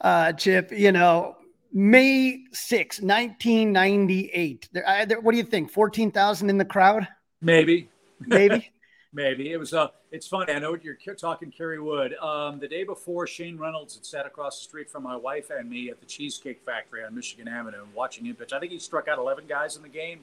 uh, 0.01 0.33
Chip. 0.33 0.71
You 0.71 0.91
know, 0.91 1.35
May 1.71 2.45
6, 2.51 3.01
1998. 3.01 4.69
There, 4.71 4.87
I, 4.87 5.05
there, 5.05 5.19
what 5.19 5.31
do 5.31 5.37
you 5.37 5.43
think? 5.43 5.71
14,000 5.71 6.49
in 6.49 6.57
the 6.57 6.65
crowd? 6.65 7.07
Maybe. 7.41 7.89
Maybe. 8.19 8.71
Maybe. 9.13 9.51
It 9.51 9.57
was, 9.57 9.73
uh, 9.73 9.87
it's 10.11 10.27
funny. 10.27 10.53
I 10.53 10.59
know 10.59 10.77
you're 10.81 11.15
talking 11.15 11.51
Kerry 11.51 11.79
Wood. 11.79 12.13
Um, 12.17 12.59
the 12.59 12.67
day 12.67 12.83
before, 12.83 13.25
Shane 13.25 13.57
Reynolds 13.57 13.95
had 13.95 14.05
sat 14.05 14.27
across 14.27 14.59
the 14.59 14.65
street 14.65 14.89
from 14.89 15.01
my 15.01 15.15
wife 15.15 15.49
and 15.49 15.67
me 15.67 15.89
at 15.89 15.99
the 15.99 16.05
Cheesecake 16.05 16.61
Factory 16.63 17.03
on 17.03 17.15
Michigan 17.15 17.47
Avenue 17.47 17.85
watching 17.95 18.25
him 18.25 18.35
pitch. 18.35 18.53
I 18.53 18.59
think 18.59 18.71
he 18.71 18.77
struck 18.77 19.07
out 19.07 19.17
11 19.17 19.45
guys 19.47 19.75
in 19.75 19.81
the 19.81 19.89
game. 19.89 20.19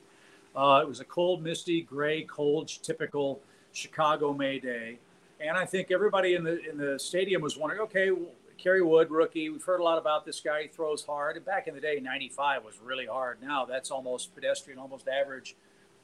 Uh, 0.57 0.81
it 0.83 0.89
was 0.89 1.01
a 1.01 1.05
cold, 1.05 1.43
misty, 1.43 1.83
gray, 1.83 2.23
cold, 2.23 2.69
typical 2.83 3.41
Chicago 3.73 4.33
May 4.33 4.59
day, 4.59 4.99
and 5.39 5.57
I 5.57 5.67
think 5.67 5.91
everybody 5.91 6.35
in 6.35 6.45
the 6.45 6.59
in 6.69 6.79
the 6.79 6.99
stadium 6.99 7.43
was 7.43 7.59
wondering, 7.59 7.83
okay, 7.83 8.11
well, 8.11 8.31
Kerry 8.57 8.83
Wood, 8.83 9.11
rookie. 9.11 9.51
We've 9.51 9.63
heard 9.63 9.81
a 9.81 9.83
lot 9.83 9.99
about 9.99 10.25
this 10.25 10.41
guy. 10.41 10.63
He 10.63 10.69
throws 10.69 11.05
hard, 11.05 11.37
and 11.37 11.45
back 11.45 11.69
in 11.69 11.75
the 11.75 11.81
day, 11.81 12.01
95 12.01 12.65
was 12.65 12.81
really 12.83 13.05
hard. 13.05 13.39
Now 13.43 13.67
that's 13.67 13.91
almost 13.91 14.35
pedestrian, 14.35 14.79
almost 14.79 15.09
average, 15.09 15.57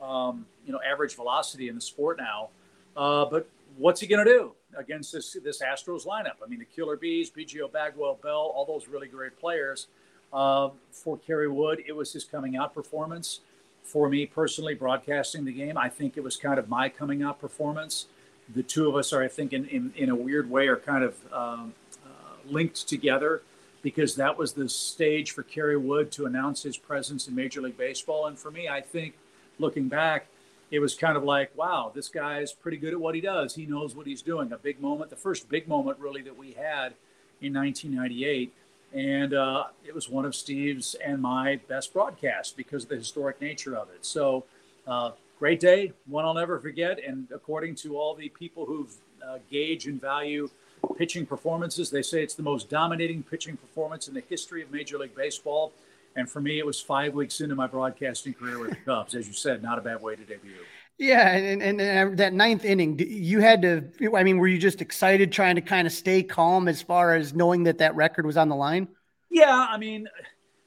um, 0.03 0.45
you 0.67 0.73
know, 0.73 0.81
average 0.87 1.17
velocity 1.17 1.69
in 1.69 1.75
the 1.75 1.81
sport 1.81 2.19
now. 2.19 2.51
Uh, 2.95 3.25
but 3.25 3.49
what's 3.79 4.03
he 4.03 4.07
going 4.07 4.23
to 4.23 4.31
do 4.31 4.53
against 4.77 5.13
this 5.13 5.35
this 5.43 5.63
Astros 5.63 6.07
lineup? 6.07 6.43
I 6.45 6.47
mean, 6.47 6.59
the 6.59 6.67
Killer 6.67 6.97
Bees, 6.97 7.31
Biggio 7.31 7.73
Bagwell, 7.73 8.19
Bell, 8.23 8.53
all 8.55 8.67
those 8.67 8.87
really 8.87 9.09
great 9.09 9.39
players. 9.41 9.87
Uh, 10.31 10.71
for 10.91 11.19
Kerry 11.19 11.49
Wood, 11.49 11.83
it 11.87 11.93
was 11.93 12.13
his 12.13 12.25
coming 12.25 12.57
out 12.57 12.75
performance 12.75 13.41
for 13.83 14.09
me 14.09 14.27
personally, 14.27 14.75
broadcasting 14.75 15.45
the 15.45 15.53
game, 15.53 15.77
I 15.77 15.89
think 15.89 16.17
it 16.17 16.23
was 16.23 16.37
kind 16.37 16.59
of 16.59 16.69
my 16.69 16.89
coming 16.89 17.23
out 17.23 17.41
performance. 17.41 18.07
The 18.55 18.63
two 18.63 18.89
of 18.89 18.97
us 18.97 19.13
are, 19.13 19.23
I 19.23 19.29
think, 19.29 19.53
in, 19.53 19.67
in, 19.67 19.93
in 19.97 20.09
a 20.09 20.17
weird 20.17 20.51
way, 20.51 20.69
are 20.69 20.77
kind 20.77 21.05
of 21.05 21.17
um, 21.33 21.75
uh, 22.05 22.09
linked 22.47 22.89
together 22.89 23.43
because 23.83 24.15
that 24.17 24.39
was 24.39 24.53
the 24.53 24.69
stage 24.69 25.33
for 25.33 25.43
Kerry 25.43 25.77
Wood 25.77 26.13
to 26.13 26.27
announce 26.27 26.63
his 26.63 26.77
presence 26.77 27.27
in 27.29 27.35
Major 27.35 27.61
League 27.61 27.77
Baseball. 27.77 28.27
And 28.27 28.39
for 28.39 28.51
me, 28.51 28.69
I 28.69 28.81
think 28.81 29.15
looking 29.59 29.89
back, 29.89 30.27
it 30.71 30.79
was 30.79 30.95
kind 30.95 31.17
of 31.17 31.25
like, 31.25 31.51
wow, 31.57 31.93
this 31.95 32.09
guy's 32.09 32.53
pretty 32.53 32.79
good 32.79 32.95
at 32.95 33.01
what 33.01 33.15
he 33.15 33.21
does. 33.21 33.55
He 33.55 33.67
knows 33.67 33.95
what 33.95 34.07
he's 34.07 34.23
doing. 34.23 34.53
A 34.53 34.59
big 34.59 34.81
moment, 34.81 35.11
the 35.11 35.17
first 35.17 35.49
big 35.49 35.69
moment 35.69 35.99
really 35.99 36.23
that 36.23 36.39
we 36.39 36.53
had 36.53 36.95
in 37.41 37.53
1998 37.53 38.55
and 38.95 39.35
uh, 39.35 39.65
it 39.85 39.95
was 39.95 40.09
one 40.09 40.25
of 40.25 40.35
Steve's 40.35 40.95
and 40.95 41.21
my 41.21 41.61
best 41.69 41.93
broadcasts 41.93 42.53
because 42.53 42.85
of 42.85 42.91
the 42.91 42.97
historic 42.97 43.41
nature 43.41 43.77
of 43.77 43.89
it. 43.91 44.05
So, 44.05 44.45
uh, 44.87 45.13
great 45.39 45.61
day, 45.61 45.93
one 46.07 46.25
I'll 46.25 46.35
never 46.35 46.59
forget. 46.59 46.99
And 47.05 47.29
according 47.35 47.77
to 47.77 47.97
all 47.97 48.15
the 48.15 48.29
people 48.29 48.67
who've 48.67 48.95
uh, 49.27 49.39
gauge 49.51 49.87
and 49.87 50.01
value 50.01 50.51
pitching 50.99 51.25
performances, 51.25 51.91
they 51.91 52.03
say 52.03 52.23
it's 52.23 52.35
the 52.35 52.43
most 52.43 52.69
dominating 52.69 53.23
pitching 53.23 53.57
performance 53.57 54.09
in 54.09 54.15
the 54.15 54.23
history 54.29 54.63
of 54.63 54.71
Major 54.71 54.99
League 54.99 55.15
Baseball. 55.15 55.73
And 56.15 56.29
for 56.29 56.41
me, 56.41 56.59
it 56.59 56.67
was 56.67 56.81
five 56.81 57.15
weeks 57.15 57.41
into 57.41 57.55
my 57.55 57.67
broadcasting 57.67 58.35
career 58.35 58.59
with 58.59 58.71
the 58.71 58.77
Cubs. 58.77 59.15
As 59.15 59.27
you 59.27 59.33
said, 59.33 59.63
not 59.63 59.79
a 59.79 59.81
bad 59.81 60.03
way 60.03 60.17
to 60.17 60.23
debut. 60.23 60.53
Yeah, 60.99 61.31
and, 61.31 61.63
and, 61.63 61.81
and, 61.81 62.19
that 62.19 62.33
ninth 62.33 62.65
inning, 62.65 62.99
you 62.99 63.41
had 63.41 63.63
to. 63.63 63.91
I 64.15 64.23
mean, 64.23 64.39
were 64.39 64.47
you 64.47 64.59
just 64.59 64.81
excited, 64.81 65.33
trying 65.33 65.57
to 65.57 65.61
kind 65.61 65.87
of 65.87 65.93
stay 65.93 66.23
calm 66.23 66.69
as 66.69 66.81
far 66.81 67.15
as 67.15 67.35
knowing 67.35 67.65
that 67.65 67.79
that 67.79 67.95
record 67.97 68.27
was 68.27 68.37
on 68.37 68.49
the 68.49 68.55
line? 68.55 68.89
Yeah, 69.31 69.67
I 69.69 69.79
mean, 69.79 70.09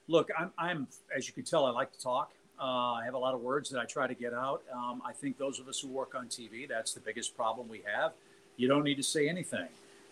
look, 0.07 0.29
I'm, 0.37 0.51
I'm 0.57 0.87
as 1.15 1.27
you 1.27 1.33
can 1.33 1.43
tell, 1.43 1.65
I 1.65 1.71
like 1.71 1.91
to 1.93 1.99
talk. 1.99 2.31
Uh, 2.59 2.93
I 2.93 3.05
have 3.05 3.13
a 3.13 3.17
lot 3.17 3.33
of 3.33 3.41
words 3.41 3.69
that 3.69 3.79
I 3.79 3.85
try 3.85 4.07
to 4.07 4.13
get 4.13 4.33
out. 4.33 4.63
Um, 4.73 5.01
I 5.05 5.13
think 5.13 5.37
those 5.37 5.59
of 5.59 5.67
us 5.67 5.79
who 5.79 5.89
work 5.89 6.15
on 6.15 6.27
TV, 6.27 6.67
that's 6.67 6.93
the 6.93 7.01
biggest 7.01 7.35
problem 7.35 7.67
we 7.67 7.83
have. 7.85 8.13
You 8.57 8.67
don't 8.67 8.83
need 8.83 8.95
to 8.95 9.03
say 9.03 9.27
anything. 9.27 9.67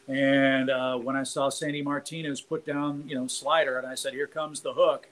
And 0.08 0.70
uh, 0.70 0.98
when 0.98 1.16
I 1.16 1.24
saw 1.24 1.50
Sandy 1.50 1.82
Martinez 1.82 2.42
put 2.42 2.66
down, 2.66 3.06
you 3.08 3.16
know, 3.16 3.28
slider, 3.28 3.78
and 3.78 3.88
I 3.88 3.96
said, 3.96 4.14
"Here 4.14 4.28
comes 4.28 4.60
the 4.60 4.74
hook," 4.74 5.08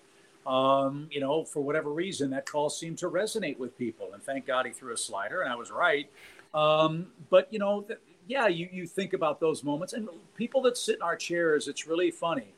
um, 0.46 1.08
you 1.12 1.20
know, 1.20 1.44
for 1.44 1.62
whatever 1.62 1.92
reason, 1.92 2.30
that 2.32 2.46
call 2.46 2.70
seemed 2.70 2.98
to 3.00 3.10
resonate 3.10 3.58
with 3.58 3.78
people. 3.78 4.14
And 4.14 4.24
thank 4.24 4.46
God 4.46 4.66
he 4.66 4.72
threw 4.72 4.94
a 4.94 4.98
slider, 4.98 5.42
and 5.42 5.52
I 5.52 5.56
was 5.56 5.72
right. 5.72 6.10
Um, 6.54 7.08
but 7.30 7.48
you 7.52 7.60
know, 7.60 7.82
th- 7.82 8.00
yeah, 8.28 8.48
you 8.48 8.68
you 8.72 8.88
think 8.88 9.14
about 9.14 9.40
those 9.40 9.64
moments, 9.64 9.94
and 9.94 10.10
people 10.36 10.62
that 10.64 10.78
sit 10.78 10.96
in 10.96 11.02
our 11.02 11.16
chairs, 11.16 11.68
it's 11.68 11.88
really 11.88 12.12
funny. 12.12 12.54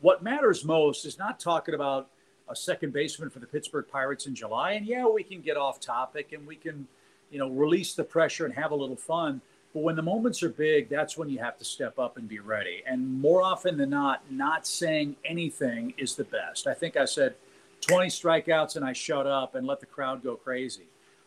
What 0.00 0.22
matters 0.22 0.64
most 0.64 1.04
is 1.04 1.18
not 1.18 1.40
talking 1.40 1.74
about 1.74 2.08
a 2.50 2.56
second 2.56 2.92
baseman 2.92 3.30
for 3.30 3.38
the 3.38 3.46
Pittsburgh 3.46 3.86
Pirates 3.90 4.26
in 4.26 4.34
July. 4.34 4.72
And 4.72 4.86
yeah, 4.86 5.06
we 5.06 5.22
can 5.22 5.40
get 5.40 5.56
off 5.56 5.80
topic 5.80 6.32
and 6.32 6.46
we 6.46 6.56
can, 6.56 6.86
you 7.30 7.38
know, 7.38 7.48
release 7.48 7.94
the 7.94 8.04
pressure 8.04 8.44
and 8.44 8.54
have 8.54 8.70
a 8.70 8.74
little 8.74 8.96
fun. 8.96 9.40
But 9.74 9.82
when 9.82 9.96
the 9.96 10.02
moments 10.02 10.42
are 10.42 10.48
big, 10.48 10.88
that's 10.88 11.16
when 11.16 11.28
you 11.28 11.38
have 11.38 11.58
to 11.58 11.64
step 11.64 11.98
up 11.98 12.16
and 12.16 12.28
be 12.28 12.38
ready. 12.38 12.82
And 12.86 13.20
more 13.20 13.42
often 13.42 13.76
than 13.76 13.90
not, 13.90 14.22
not 14.30 14.66
saying 14.66 15.16
anything 15.24 15.94
is 15.98 16.14
the 16.14 16.24
best. 16.24 16.66
I 16.66 16.74
think 16.74 16.96
I 16.96 17.04
said 17.04 17.34
20 17.82 18.08
strikeouts 18.08 18.76
and 18.76 18.84
I 18.84 18.92
shut 18.92 19.26
up 19.26 19.54
and 19.54 19.66
let 19.66 19.80
the 19.80 19.86
crowd 19.86 20.22
go 20.22 20.36
crazy. 20.36 20.86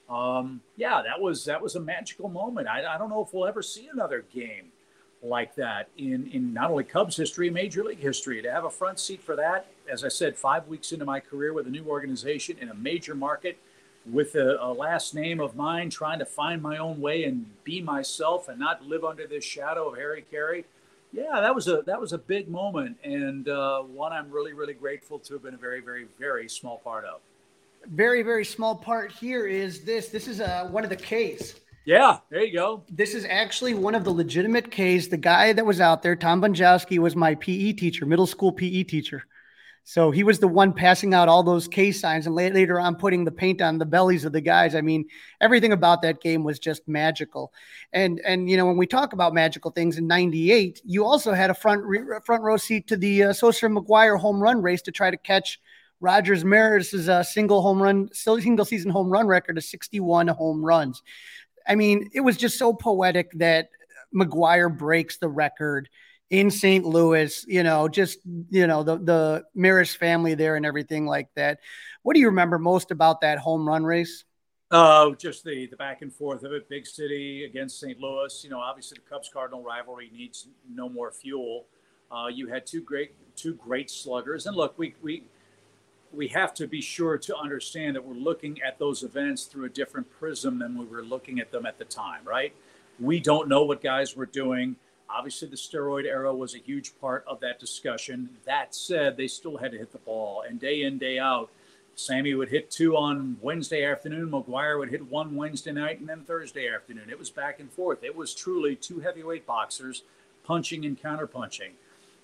Um, 0.10 0.62
yeah, 0.76 1.02
that 1.04 1.22
was 1.22 1.46
that 1.46 1.62
was 1.62 1.76
a 1.76 1.80
magical 1.80 2.28
moment. 2.28 2.68
I, 2.68 2.96
I 2.96 2.98
don't 2.98 3.10
know 3.10 3.24
if 3.24 3.34
we'll 3.34 3.48
ever 3.48 3.62
see 3.62 3.88
another 3.94 4.26
game 4.34 4.72
like 5.24 5.56
that 5.56 5.88
in, 5.98 6.28
in 6.34 6.54
not 6.54 6.72
only 6.72 6.84
Cubs 6.84 7.16
history, 7.16 7.50
Major 7.50 7.84
League 7.84 8.00
history. 8.00 8.42
To 8.42 8.52
have 8.52 8.66
a 8.66 8.70
front 8.70 9.00
seat 9.00 9.22
for 9.22 9.36
that, 9.36 9.68
as 9.90 10.04
I 10.04 10.10
said, 10.10 10.36
five 10.36 10.68
weeks 10.68 10.92
into 10.92 11.06
my 11.06 11.20
career 11.20 11.54
with 11.54 11.68
a 11.68 11.70
new 11.70 11.86
organization 11.86 12.58
in 12.60 12.70
a 12.70 12.74
major 12.74 13.16
market 13.16 13.58
with 14.10 14.36
a, 14.36 14.58
a, 14.62 14.74
last 14.74 15.14
name 15.14 15.40
of 15.40 15.56
mine, 15.56 15.90
trying 15.90 16.20
to 16.20 16.26
find 16.26 16.62
my 16.62 16.78
own 16.78 17.00
way 17.00 17.24
and 17.24 17.46
be 17.64 17.82
myself 17.82 18.50
and 18.50 18.60
not 18.60 18.86
live 18.86 19.04
under 19.04 19.28
this 19.28 19.44
shadow 19.44 19.90
of 19.90 19.98
Harry 19.98 20.26
Caray. 20.32 20.66
Yeah, 21.14 21.42
that 21.42 21.54
was 21.54 21.68
a 21.68 21.82
that 21.86 22.00
was 22.00 22.14
a 22.14 22.18
big 22.18 22.50
moment 22.50 22.98
and 23.04 23.50
uh, 23.50 23.82
one 23.82 24.14
I'm 24.14 24.32
really 24.32 24.54
really 24.54 24.74
grateful 24.74 25.20
to 25.20 25.34
have 25.34 25.44
been 25.44 25.54
a 25.54 25.58
very 25.58 25.82
very 25.82 26.08
very 26.18 26.48
small 26.48 26.78
part 26.78 27.04
of. 27.04 27.20
Very 27.86 28.24
very 28.24 28.46
small 28.46 28.76
part 28.76 29.12
here 29.12 29.46
is 29.46 29.82
this. 29.84 30.10
This 30.10 30.28
is 30.28 30.40
uh, 30.40 30.68
one 30.72 30.84
of 30.84 30.90
the 30.90 30.96
K's. 30.96 31.56
Yeah, 31.84 32.20
there 32.30 32.44
you 32.44 32.54
go. 32.54 32.84
This 32.90 33.16
is 33.16 33.26
actually 33.26 33.74
one 33.74 33.96
of 33.96 34.04
the 34.04 34.12
legitimate 34.12 34.70
K's. 34.70 35.10
The 35.10 35.18
guy 35.18 35.52
that 35.52 35.66
was 35.66 35.82
out 35.82 36.04
there, 36.04 36.16
Tom 36.16 36.42
Bonjowski, 36.42 37.00
was 37.00 37.16
my 37.16 37.34
PE 37.36 37.74
teacher, 37.74 38.06
middle 38.06 38.28
school 38.28 38.52
PE 38.52 38.84
teacher. 38.84 39.26
So 39.84 40.12
he 40.12 40.24
was 40.24 40.40
the 40.40 40.48
one 40.48 40.74
passing 40.74 41.14
out 41.14 41.28
all 41.28 41.44
those 41.44 41.68
K 41.68 41.92
signs 41.92 42.28
and 42.28 42.36
later 42.36 42.80
on 42.80 42.96
putting 42.96 43.26
the 43.26 43.32
paint 43.32 43.62
on 43.62 43.78
the 43.78 43.86
bellies 43.86 44.26
of 44.26 44.32
the 44.32 44.42
guys. 44.42 44.76
I 44.76 44.82
mean, 44.82 45.06
everything 45.42 45.72
about 45.72 46.02
that 46.04 46.22
game 46.22 46.44
was 46.44 46.60
just 46.60 46.88
magical. 46.88 47.52
And 47.92 48.22
and 48.26 48.50
you 48.50 48.58
know 48.58 48.66
when 48.68 48.78
we 48.78 48.86
talk 48.86 49.14
about 49.14 49.34
magical 49.34 49.72
things 49.72 49.98
in 49.98 50.08
'98, 50.08 50.82
you 50.86 51.04
also 51.04 51.34
had 51.34 51.50
a 51.50 51.56
front 51.56 51.84
front 52.24 52.44
row 52.44 52.58
seat 52.58 52.88
to 52.88 52.98
the 52.98 53.24
uh, 53.24 53.34
Sosa 53.34 53.66
McGwire 53.68 54.20
home 54.20 54.40
run 54.40 54.62
race 54.62 54.84
to 54.84 54.92
try 54.92 55.10
to 55.10 55.18
catch 55.18 55.60
Rogers 56.00 56.44
Maris's 56.44 57.10
uh, 57.10 57.24
single 57.24 57.62
home 57.62 57.82
run, 57.82 58.10
single 58.14 58.66
season 58.66 58.92
home 58.92 59.10
run 59.10 59.28
record 59.28 59.58
of 59.58 59.64
61 59.64 60.28
home 60.30 60.64
runs. 60.64 61.02
I 61.68 61.76
mean, 61.76 62.10
it 62.14 62.22
was 62.22 62.38
just 62.38 62.58
so 62.58 62.74
poetic 62.74 63.32
that 63.34 63.70
McGwire 64.14 64.76
breaks 64.76 65.18
the 65.18 65.30
record 65.30 65.90
in 66.32 66.50
St. 66.50 66.86
Louis, 66.86 67.46
you 67.48 67.62
know, 67.62 67.90
just, 67.90 68.20
you 68.50 68.66
know, 68.66 68.84
the, 68.84 68.98
the 68.98 69.44
Maris 69.54 69.94
family 69.94 70.34
there 70.34 70.56
and 70.56 70.66
everything 70.66 71.06
like 71.06 71.28
that. 71.36 71.60
What 72.04 72.14
do 72.14 72.22
you 72.22 72.28
remember 72.28 72.58
most 72.58 72.90
about 72.90 73.22
that 73.22 73.38
home 73.38 73.68
run 73.68 73.84
race? 73.84 74.24
Oh, 74.72 75.12
uh, 75.12 75.16
just 75.16 75.44
the 75.44 75.68
the 75.68 75.76
back 75.76 76.02
and 76.02 76.14
forth 76.14 76.44
of 76.44 76.54
it. 76.54 76.70
Big 76.70 76.88
city 76.88 77.44
against 77.44 77.78
St. 77.82 78.00
Louis. 78.00 78.42
You 78.42 78.50
know, 78.50 78.60
obviously 78.60 78.96
the 79.04 79.10
Cubs 79.14 79.30
Cardinal 79.32 79.62
rivalry 79.62 80.10
needs 80.14 80.48
no 80.74 80.88
more 80.88 81.12
fuel. 81.12 81.66
Uh, 82.10 82.28
you 82.28 82.48
had 82.48 82.66
two 82.66 82.82
great 82.82 83.14
two 83.36 83.54
great 83.56 83.92
sluggers, 83.92 84.46
and 84.46 84.56
look, 84.56 84.80
we 84.80 84.96
we 85.02 85.26
we 86.14 86.30
have 86.30 86.54
to 86.54 86.68
be 86.68 86.80
sure 86.80 87.18
to 87.18 87.36
understand 87.36 87.98
that 87.98 88.06
we're 88.06 88.16
looking 88.16 88.62
at 88.62 88.80
those 88.80 89.04
events 89.04 89.44
through 89.44 89.66
a 89.66 89.70
different 89.70 90.10
prism 90.10 90.60
than 90.60 90.78
we 90.78 90.86
were 90.86 91.04
looking 91.04 91.42
at 91.42 91.52
them 91.52 91.66
at 91.66 91.78
the 91.78 91.86
time, 91.86 92.22
right? 92.24 92.54
We 92.98 93.20
don't 93.20 93.50
know 93.50 93.64
what 93.66 93.82
guys 93.82 94.16
were 94.16 94.26
doing. 94.26 94.78
Obviously, 95.14 95.48
the 95.48 95.56
steroid 95.56 96.06
era 96.06 96.34
was 96.34 96.56
a 96.56 96.60
huge 96.60 96.94
part 97.00 97.24
of 97.28 97.40
that 97.42 97.60
discussion. 97.60 98.30
That 98.46 98.74
said, 98.74 99.18
they 99.18 99.28
still 99.28 99.58
had 99.58 99.72
to 99.72 99.78
hit 99.78 99.92
the 99.92 99.98
ball, 100.00 100.44
and 100.48 100.60
day 100.60 100.84
in, 100.84 100.98
day 100.98 101.20
out, 101.20 101.50
Sammy 101.96 102.34
would 102.34 102.50
hit 102.50 102.72
two 102.72 102.96
on 102.96 103.38
Wednesday 103.42 103.84
afternoon. 103.86 104.32
McGwire 104.32 104.80
would 104.80 104.90
hit 104.90 105.06
one 105.10 105.36
Wednesday 105.36 105.72
night 105.72 106.00
and 106.00 106.08
then 106.08 106.22
Thursday 106.22 106.68
afternoon. 106.68 107.10
It 107.10 107.20
was 107.20 107.30
back 107.30 107.60
and 107.60 107.72
forth. 107.72 108.04
It 108.04 108.16
was 108.16 108.34
truly 108.34 108.76
two 108.76 109.00
heavyweight 109.02 109.46
boxers 109.46 110.04
punching 110.44 110.86
and 110.86 111.00
counterpunching. 111.00 111.72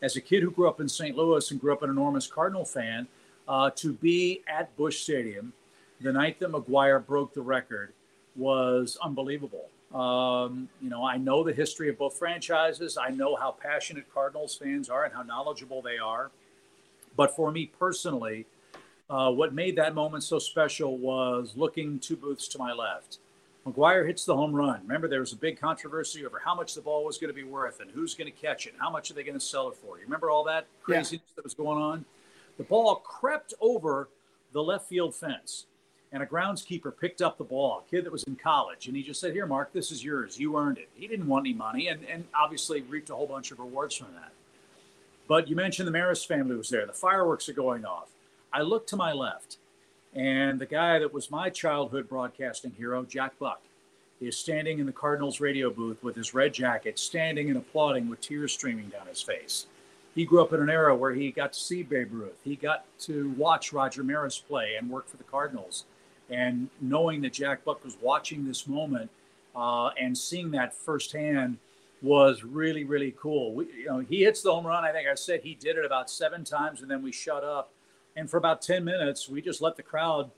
As 0.02 0.16
a 0.16 0.22
kid 0.22 0.44
who 0.44 0.52
grew 0.52 0.68
up 0.68 0.80
in 0.80 0.88
St. 0.88 1.18
Louis 1.18 1.52
and 1.52 1.60
grew 1.60 1.74
up 1.74 1.84
an 1.84 1.90
enormous 1.90 2.28
Cardinal 2.28 2.66
fan, 2.66 3.08
uh, 3.48 3.70
to 3.72 3.94
be 3.94 4.42
at 4.48 4.76
Busch 4.78 5.02
Stadium 5.02 5.54
the 6.02 6.12
night 6.12 6.40
that 6.40 6.52
McGwire 6.52 7.04
broke 7.04 7.34
the 7.34 7.42
record 7.42 7.94
was 8.36 8.98
unbelievable. 9.02 9.70
Um, 9.94 10.68
you 10.82 10.90
know, 10.90 11.06
I 11.06 11.18
know 11.18 11.44
the 11.44 11.54
history 11.54 11.90
of 11.90 11.98
both 11.98 12.18
franchises. 12.18 12.98
I 12.98 13.10
know 13.10 13.36
how 13.36 13.52
passionate 13.52 14.12
Cardinals 14.14 14.56
fans 14.56 14.90
are 14.90 15.06
and 15.06 15.14
how 15.14 15.24
knowledgeable 15.24 15.82
they 15.82 15.98
are. 15.98 16.32
But 17.16 17.36
for 17.36 17.52
me 17.52 17.72
personally, 17.80 18.46
uh, 19.10 19.32
what 19.32 19.54
made 19.54 19.78
that 19.78 19.96
moment 19.96 20.24
so 20.24 20.40
special 20.40 20.98
was 20.98 21.54
looking 21.56 22.00
two 22.00 22.18
booths 22.18 22.48
to 22.50 22.58
my 22.58 22.74
left. 22.74 23.20
McGwire 23.66 24.06
hits 24.06 24.24
the 24.24 24.36
home 24.36 24.54
run. 24.54 24.82
Remember, 24.84 25.08
there 25.08 25.20
was 25.20 25.34
a 25.34 25.38
big 25.38 25.60
controversy 25.60 26.26
over 26.26 26.40
how 26.44 26.56
much 26.56 26.74
the 26.74 26.82
ball 26.82 27.04
was 27.04 27.18
going 27.18 27.30
to 27.30 27.34
be 27.34 27.44
worth 27.44 27.80
and 27.80 27.92
who's 27.92 28.16
going 28.16 28.32
to 28.32 28.38
catch 28.38 28.66
it, 28.66 28.74
how 28.80 28.90
much 28.90 29.12
are 29.12 29.14
they 29.14 29.24
going 29.24 29.38
to 29.38 29.44
sell 29.44 29.68
it 29.70 29.76
for. 29.76 29.98
You 29.98 30.04
remember 30.04 30.30
all 30.30 30.44
that 30.46 30.68
craziness 30.82 31.22
yeah. 31.28 31.34
that 31.38 31.44
was 31.44 31.54
going 31.54 31.82
on? 31.82 32.06
The 32.58 32.64
ball 32.64 32.96
crept 32.96 33.54
over 33.60 34.10
the 34.54 34.64
left 34.64 34.88
field 34.88 35.16
fence 35.16 35.66
and 36.12 36.24
a 36.24 36.26
groundskeeper 36.26 36.94
picked 36.98 37.22
up 37.22 37.38
the 37.38 37.44
ball, 37.44 37.84
a 37.86 37.90
kid 37.90 38.06
that 38.06 38.12
was 38.12 38.24
in 38.24 38.36
college, 38.36 38.88
and 38.88 38.96
he 38.96 39.04
just 39.04 39.20
said, 39.20 39.34
Here, 39.34 39.46
Mark, 39.46 39.74
this 39.74 39.92
is 39.92 40.04
yours. 40.04 40.40
You 40.40 40.58
earned 40.58 40.78
it. 40.78 40.90
He 40.96 41.08
didn't 41.08 41.28
want 41.28 41.46
any 41.46 41.54
money 41.54 41.88
and, 41.88 42.04
and 42.06 42.26
obviously 42.34 42.82
reaped 42.82 43.10
a 43.10 43.16
whole 43.16 43.28
bunch 43.28 43.52
of 43.52 43.60
rewards 43.60 43.96
from 43.96 44.14
that. 44.14 44.32
But 45.28 45.50
you 45.50 45.56
mentioned 45.56 45.88
the 45.88 45.92
Maris 45.92 46.24
family 46.24 46.56
was 46.56 46.70
there. 46.70 46.86
The 46.86 46.94
fireworks 46.94 47.50
are 47.50 47.54
going 47.54 47.86
off. 47.86 48.08
I 48.54 48.62
look 48.62 48.88
to 48.88 48.96
my 48.96 49.12
left, 49.12 49.58
and 50.14 50.60
the 50.60 50.66
guy 50.66 51.00
that 51.00 51.14
was 51.14 51.30
my 51.30 51.50
childhood 51.50 52.08
broadcasting 52.08 52.72
hero, 52.78 53.04
Jack 53.04 53.38
Buck, 53.38 53.62
is 54.22 54.38
standing 54.38 54.80
in 54.80 54.86
the 54.86 54.92
Cardinals 54.92 55.42
radio 55.42 55.70
booth 55.70 56.02
with 56.02 56.16
his 56.16 56.34
red 56.34 56.54
jacket, 56.54 56.98
standing 56.98 57.50
and 57.50 57.58
applauding 57.58 58.10
with 58.10 58.22
tears 58.22 58.54
streaming 58.54 58.88
down 58.88 59.06
his 59.08 59.22
face. 59.22 59.68
He 60.16 60.26
grew 60.26 60.42
up 60.42 60.54
in 60.54 60.62
an 60.62 60.70
era 60.70 60.96
where 60.96 61.14
he 61.14 61.32
got 61.32 61.54
to 61.54 61.60
see 61.60 61.84
Babe 61.84 62.12
Ruth. 62.12 62.40
He 62.44 62.56
got 62.56 62.86
to 63.02 63.30
watch 63.38 63.72
Roger 63.72 64.04
Maris 64.04 64.40
play 64.40 64.76
and 64.76 64.90
work 64.90 65.08
for 65.08 65.18
the 65.18 65.24
Cardinals. 65.24 65.86
And 66.30 66.70
knowing 66.82 67.22
that 67.22 67.34
Jack 67.34 67.64
Buck 67.64 67.84
was 67.84 67.98
watching 68.02 68.46
this 68.46 68.68
moment 68.68 69.10
uh, 69.56 69.90
and 70.00 70.18
seeing 70.18 70.52
that 70.52 70.74
firsthand 70.74 71.58
was 72.02 72.44
really, 72.44 72.84
really 72.84 73.14
cool. 73.18 73.54
We, 73.54 73.66
you 73.66 73.86
know, 73.86 74.00
he 74.00 74.24
hits 74.24 74.42
the 74.42 74.54
home 74.54 74.68
run. 74.68 74.84
I 74.84 74.92
think 74.92 75.08
I 75.08 75.16
said 75.16 75.42
he 75.42 75.56
did 75.56 75.78
it 75.78 75.86
about 75.86 76.10
seven 76.10 76.44
times, 76.44 76.82
and 76.82 76.92
then 76.92 77.02
we 77.02 77.12
shut 77.12 77.44
up. 77.44 77.72
And 78.16 78.30
for 78.30 78.38
about 78.38 78.62
10 78.62 78.84
minutes, 78.84 79.30
we 79.30 79.42
just 79.42 79.62
let 79.62 79.78
the 79.78 79.84
crowd 79.84 80.32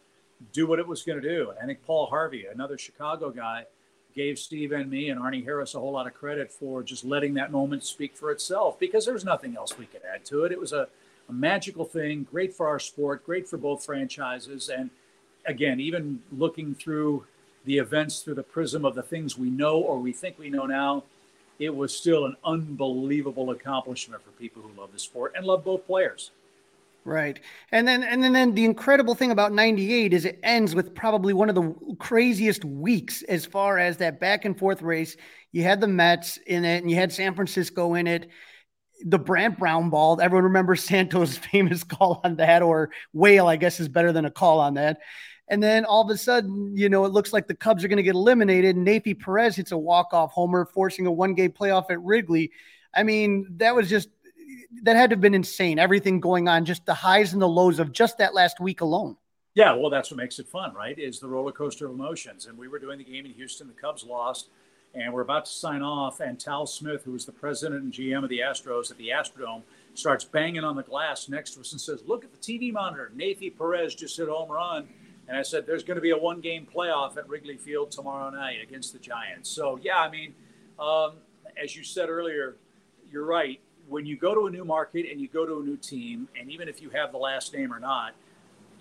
do 0.54 0.68
what 0.68 0.80
it 0.80 0.88
was 0.88 1.04
going 1.04 1.22
to 1.22 1.28
do. 1.28 1.54
I 1.62 1.66
think 1.66 1.86
Paul 1.86 2.08
Harvey, 2.08 2.46
another 2.46 2.78
Chicago 2.78 3.30
guy, 3.30 3.66
gave 4.16 4.40
Steve 4.40 4.72
and 4.72 4.90
me 4.90 5.10
and 5.10 5.20
Arnie 5.20 5.44
Harris 5.44 5.76
a 5.76 5.80
whole 5.80 5.92
lot 5.92 6.08
of 6.08 6.14
credit 6.14 6.52
for 6.52 6.82
just 6.84 7.06
letting 7.06 7.36
that 7.36 7.52
moment 7.52 7.84
speak 7.84 8.16
for 8.16 8.32
itself 8.32 8.80
because 8.80 9.06
there 9.06 9.14
was 9.14 9.26
nothing 9.26 9.56
else 9.56 9.78
we 9.78 9.86
could 9.86 10.02
add 10.14 10.26
to 10.26 10.44
it. 10.44 10.52
It 10.52 10.60
was 10.60 10.74
a, 10.74 10.88
a 11.28 11.34
magical 11.34 11.86
thing, 11.86 12.26
great 12.30 12.54
for 12.54 12.68
our 12.68 12.80
sport, 12.80 13.26
great 13.26 13.48
for 13.48 13.58
both 13.58 13.86
franchises. 13.86 14.70
And 14.70 14.90
again, 15.50 15.80
even 15.80 16.22
looking 16.32 16.76
through 16.76 17.26
the 17.66 17.78
events 17.78 18.22
through 18.22 18.36
the 18.36 18.44
prism 18.44 18.86
of 18.86 18.96
the 18.96 19.04
things 19.04 19.38
we 19.38 19.50
know 19.50 19.78
or 19.80 20.00
we 20.00 20.14
think 20.14 20.40
we 20.40 20.50
know 20.50 20.66
now, 20.66 21.04
it 21.60 21.76
was 21.76 21.94
still 21.94 22.26
an 22.26 22.36
unbelievable 22.46 23.52
accomplishment 23.52 24.24
for 24.24 24.32
people 24.32 24.62
who 24.62 24.80
love 24.80 24.92
the 24.94 25.00
sport 25.00 25.34
and 25.36 25.46
love 25.46 25.64
both 25.64 25.86
players. 25.86 26.32
Right. 27.06 27.40
And 27.72 27.88
then 27.88 28.04
and 28.04 28.24
then, 28.24 28.34
then 28.34 28.54
the 28.54 28.66
incredible 28.66 29.16
thing 29.16 29.32
about 29.32 29.52
98 29.52 30.14
is 30.14 30.26
it 30.26 30.40
ends 30.44 30.76
with 30.76 30.94
probably 30.94 31.34
one 31.34 31.50
of 31.50 31.56
the 31.56 31.74
craziest 31.98 32.64
weeks 32.66 33.24
as 33.24 33.46
far 33.46 33.78
as 33.80 33.98
that 33.98 34.20
back 34.20 34.46
and 34.46 34.58
forth 34.58 34.82
race. 34.82 35.16
You 35.52 35.64
had 35.64 35.82
the 35.82 35.88
Mets 35.88 36.38
in 36.46 36.66
it 36.66 36.82
and 36.82 36.90
you 36.90 36.96
had 36.96 37.12
San 37.12 37.34
Francisco 37.36 37.96
in 37.96 38.06
it. 38.06 38.30
The 39.06 39.18
Brant 39.18 39.58
Brown 39.58 39.90
ball. 39.90 40.20
Everyone 40.22 40.44
remembers 40.46 40.84
Santos' 40.86 41.38
famous 41.38 41.84
call 41.84 42.22
on 42.24 42.36
that, 42.36 42.62
or 42.62 42.92
Wail, 43.14 43.48
I 43.48 43.56
guess, 43.56 43.80
is 43.80 43.88
better 43.88 44.12
than 44.12 44.26
a 44.26 44.32
call 44.32 44.60
on 44.60 44.74
that. 44.74 45.00
And 45.50 45.62
then 45.64 45.84
all 45.84 46.02
of 46.02 46.10
a 46.12 46.18
sudden, 46.18 46.78
you 46.78 46.90
know, 46.90 47.06
it 47.06 47.12
looks 47.12 47.34
like 47.34 47.48
the 47.48 47.56
Cubs 47.56 47.84
are 47.84 47.88
going 47.88 47.98
to 47.98 48.04
get 48.04 48.14
eliminated. 48.14 48.76
Neifi 48.76 49.20
Perez 49.20 49.56
hits 49.56 49.72
a 49.72 49.78
walk-off 49.78 50.32
homer, 50.32 50.66
forcing 50.66 51.08
a 51.08 51.12
one-game 51.12 51.52
playoff 51.52 51.90
at 51.90 52.00
Wrigley. 52.02 52.52
I 52.94 53.04
mean, 53.04 53.48
that 53.58 53.76
was 53.76 53.90
just 53.90 54.10
that 54.84 54.96
had 54.96 55.10
to 55.10 55.16
have 55.16 55.22
been 55.22 55.34
insane. 55.34 55.80
Everything 55.80 56.20
going 56.20 56.48
on, 56.48 56.66
just 56.66 56.86
the 56.86 56.94
highs 56.94 57.34
and 57.34 57.42
the 57.42 57.48
lows 57.48 57.80
of 57.80 57.92
just 57.92 58.20
that 58.20 58.36
last 58.36 58.60
week 58.60 58.82
alone. 58.82 59.18
Yeah, 59.56 59.74
well, 59.74 59.90
that's 59.90 60.12
what 60.12 60.18
makes 60.18 60.38
it 60.38 60.48
fun, 60.48 60.74
right? 60.76 60.98
Is 60.98 61.20
the 61.20 61.28
roller 61.28 61.52
coaster 61.52 61.88
of 61.88 61.92
emotions. 61.92 62.46
And 62.46 62.58
we 62.58 62.68
were 62.68 62.80
doing 62.80 63.00
the 63.00 63.04
game 63.04 63.26
in 63.26 63.32
Houston. 63.34 63.68
The 63.68 63.74
Cubs 63.74 64.04
lost, 64.04 64.50
and 64.94 65.12
we're 65.12 65.22
about 65.22 65.46
to 65.46 65.52
sign 65.52 65.82
off. 65.82 66.20
And 66.20 66.40
Tal 66.40 66.68
Smith, 66.68 67.04
who 67.04 67.14
was 67.14 67.26
the 67.26 67.32
president 67.32 67.84
and 67.84 67.92
GM 67.92 68.24
of 68.24 68.30
the 68.30 68.40
Astros 68.40 68.92
at 68.92 68.98
the 68.98 69.10
Astrodome, 69.10 69.64
starts 69.96 70.24
banging 70.24 70.64
on 70.64 70.76
the 70.76 70.84
glass 70.84 71.28
next 71.28 71.56
to 71.56 71.62
us 71.62 71.72
and 71.72 71.82
says, 71.82 72.04
"Look 72.06 72.24
at 72.24 72.32
the 72.32 72.38
TV 72.38 72.72
monitor. 72.72 73.12
Neifi 73.18 73.58
Perez 73.58 73.96
just 73.96 74.16
hit 74.16 74.30
home 74.30 74.52
run." 74.52 74.88
And 75.30 75.38
I 75.38 75.44
said, 75.44 75.68
there's 75.68 75.84
going 75.84 75.96
to 75.96 76.02
be 76.02 76.10
a 76.10 76.18
one 76.18 76.42
game 76.42 76.66
playoff 76.66 77.16
at 77.16 77.30
Wrigley 77.30 77.56
Field 77.56 77.92
tomorrow 77.92 78.32
night 78.32 78.64
against 78.64 78.94
the 78.94 79.00
Giants. 79.00 79.48
So, 79.48 79.80
yeah, 79.80 80.00
I 80.00 80.10
mean, 80.10 80.34
um, 80.80 81.18
as 81.62 81.76
you 81.76 81.84
said 81.84 82.10
earlier, 82.10 82.56
you're 83.12 83.26
right. 83.26 83.60
When 83.88 84.08
you 84.08 84.18
go 84.18 84.34
to 84.34 84.48
a 84.48 84.50
new 84.50 84.66
market 84.66 85.06
and 85.10 85.22
you 85.22 85.28
go 85.28 85.46
to 85.46 85.60
a 85.60 85.64
new 85.64 85.78
team, 85.78 86.30
and 86.40 86.50
even 86.50 86.68
if 86.68 86.82
you 86.82 86.90
have 86.90 87.12
the 87.12 87.20
last 87.20 87.54
name 87.54 87.72
or 87.72 87.80
not, 87.80 88.16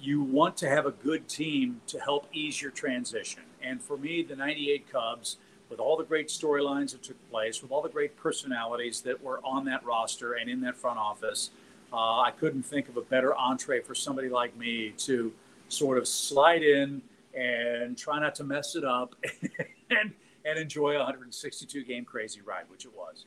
you 0.01 0.23
want 0.23 0.57
to 0.59 0.69
have 0.71 0.87
a 0.87 0.91
good 0.91 1.29
team 1.29 1.83
to 1.87 1.99
help 1.99 2.27
ease 2.33 2.63
your 2.63 2.71
transition. 2.71 3.43
And 3.63 3.83
for 3.83 3.99
me, 3.99 4.23
the 4.23 4.37
98 4.37 4.91
Cubs, 4.91 5.37
with 5.69 5.81
all 5.81 5.99
the 5.99 6.05
great 6.05 6.29
storylines 6.29 6.93
that 6.93 7.03
took 7.03 7.31
place, 7.31 7.61
with 7.61 7.71
all 7.71 7.83
the 7.83 7.91
great 7.91 8.17
personalities 8.17 9.03
that 9.03 9.23
were 9.23 9.41
on 9.45 9.67
that 9.67 9.85
roster 9.85 10.33
and 10.33 10.49
in 10.49 10.63
that 10.63 10.79
front 10.79 10.99
office, 10.99 11.51
uh, 11.93 12.21
I 12.21 12.31
couldn't 12.31 12.63
think 12.63 12.89
of 12.89 12.97
a 12.97 13.03
better 13.03 13.35
entree 13.35 13.81
for 13.81 13.95
somebody 13.95 14.31
like 14.31 14.57
me 14.57 14.95
to 14.99 15.33
sort 15.69 15.99
of 15.99 16.09
slide 16.09 16.63
in 16.63 17.03
and 17.35 17.97
try 17.97 18.19
not 18.19 18.35
to 18.37 18.45
mess 18.45 18.75
it 18.75 18.85
up 18.85 19.15
and, 19.91 20.13
and 20.45 20.59
enjoy 20.59 20.95
a 20.95 20.99
162 20.99 21.85
game 21.85 22.05
crazy 22.05 22.41
ride, 22.41 22.65
which 22.69 22.85
it 22.85 22.93
was. 22.95 23.27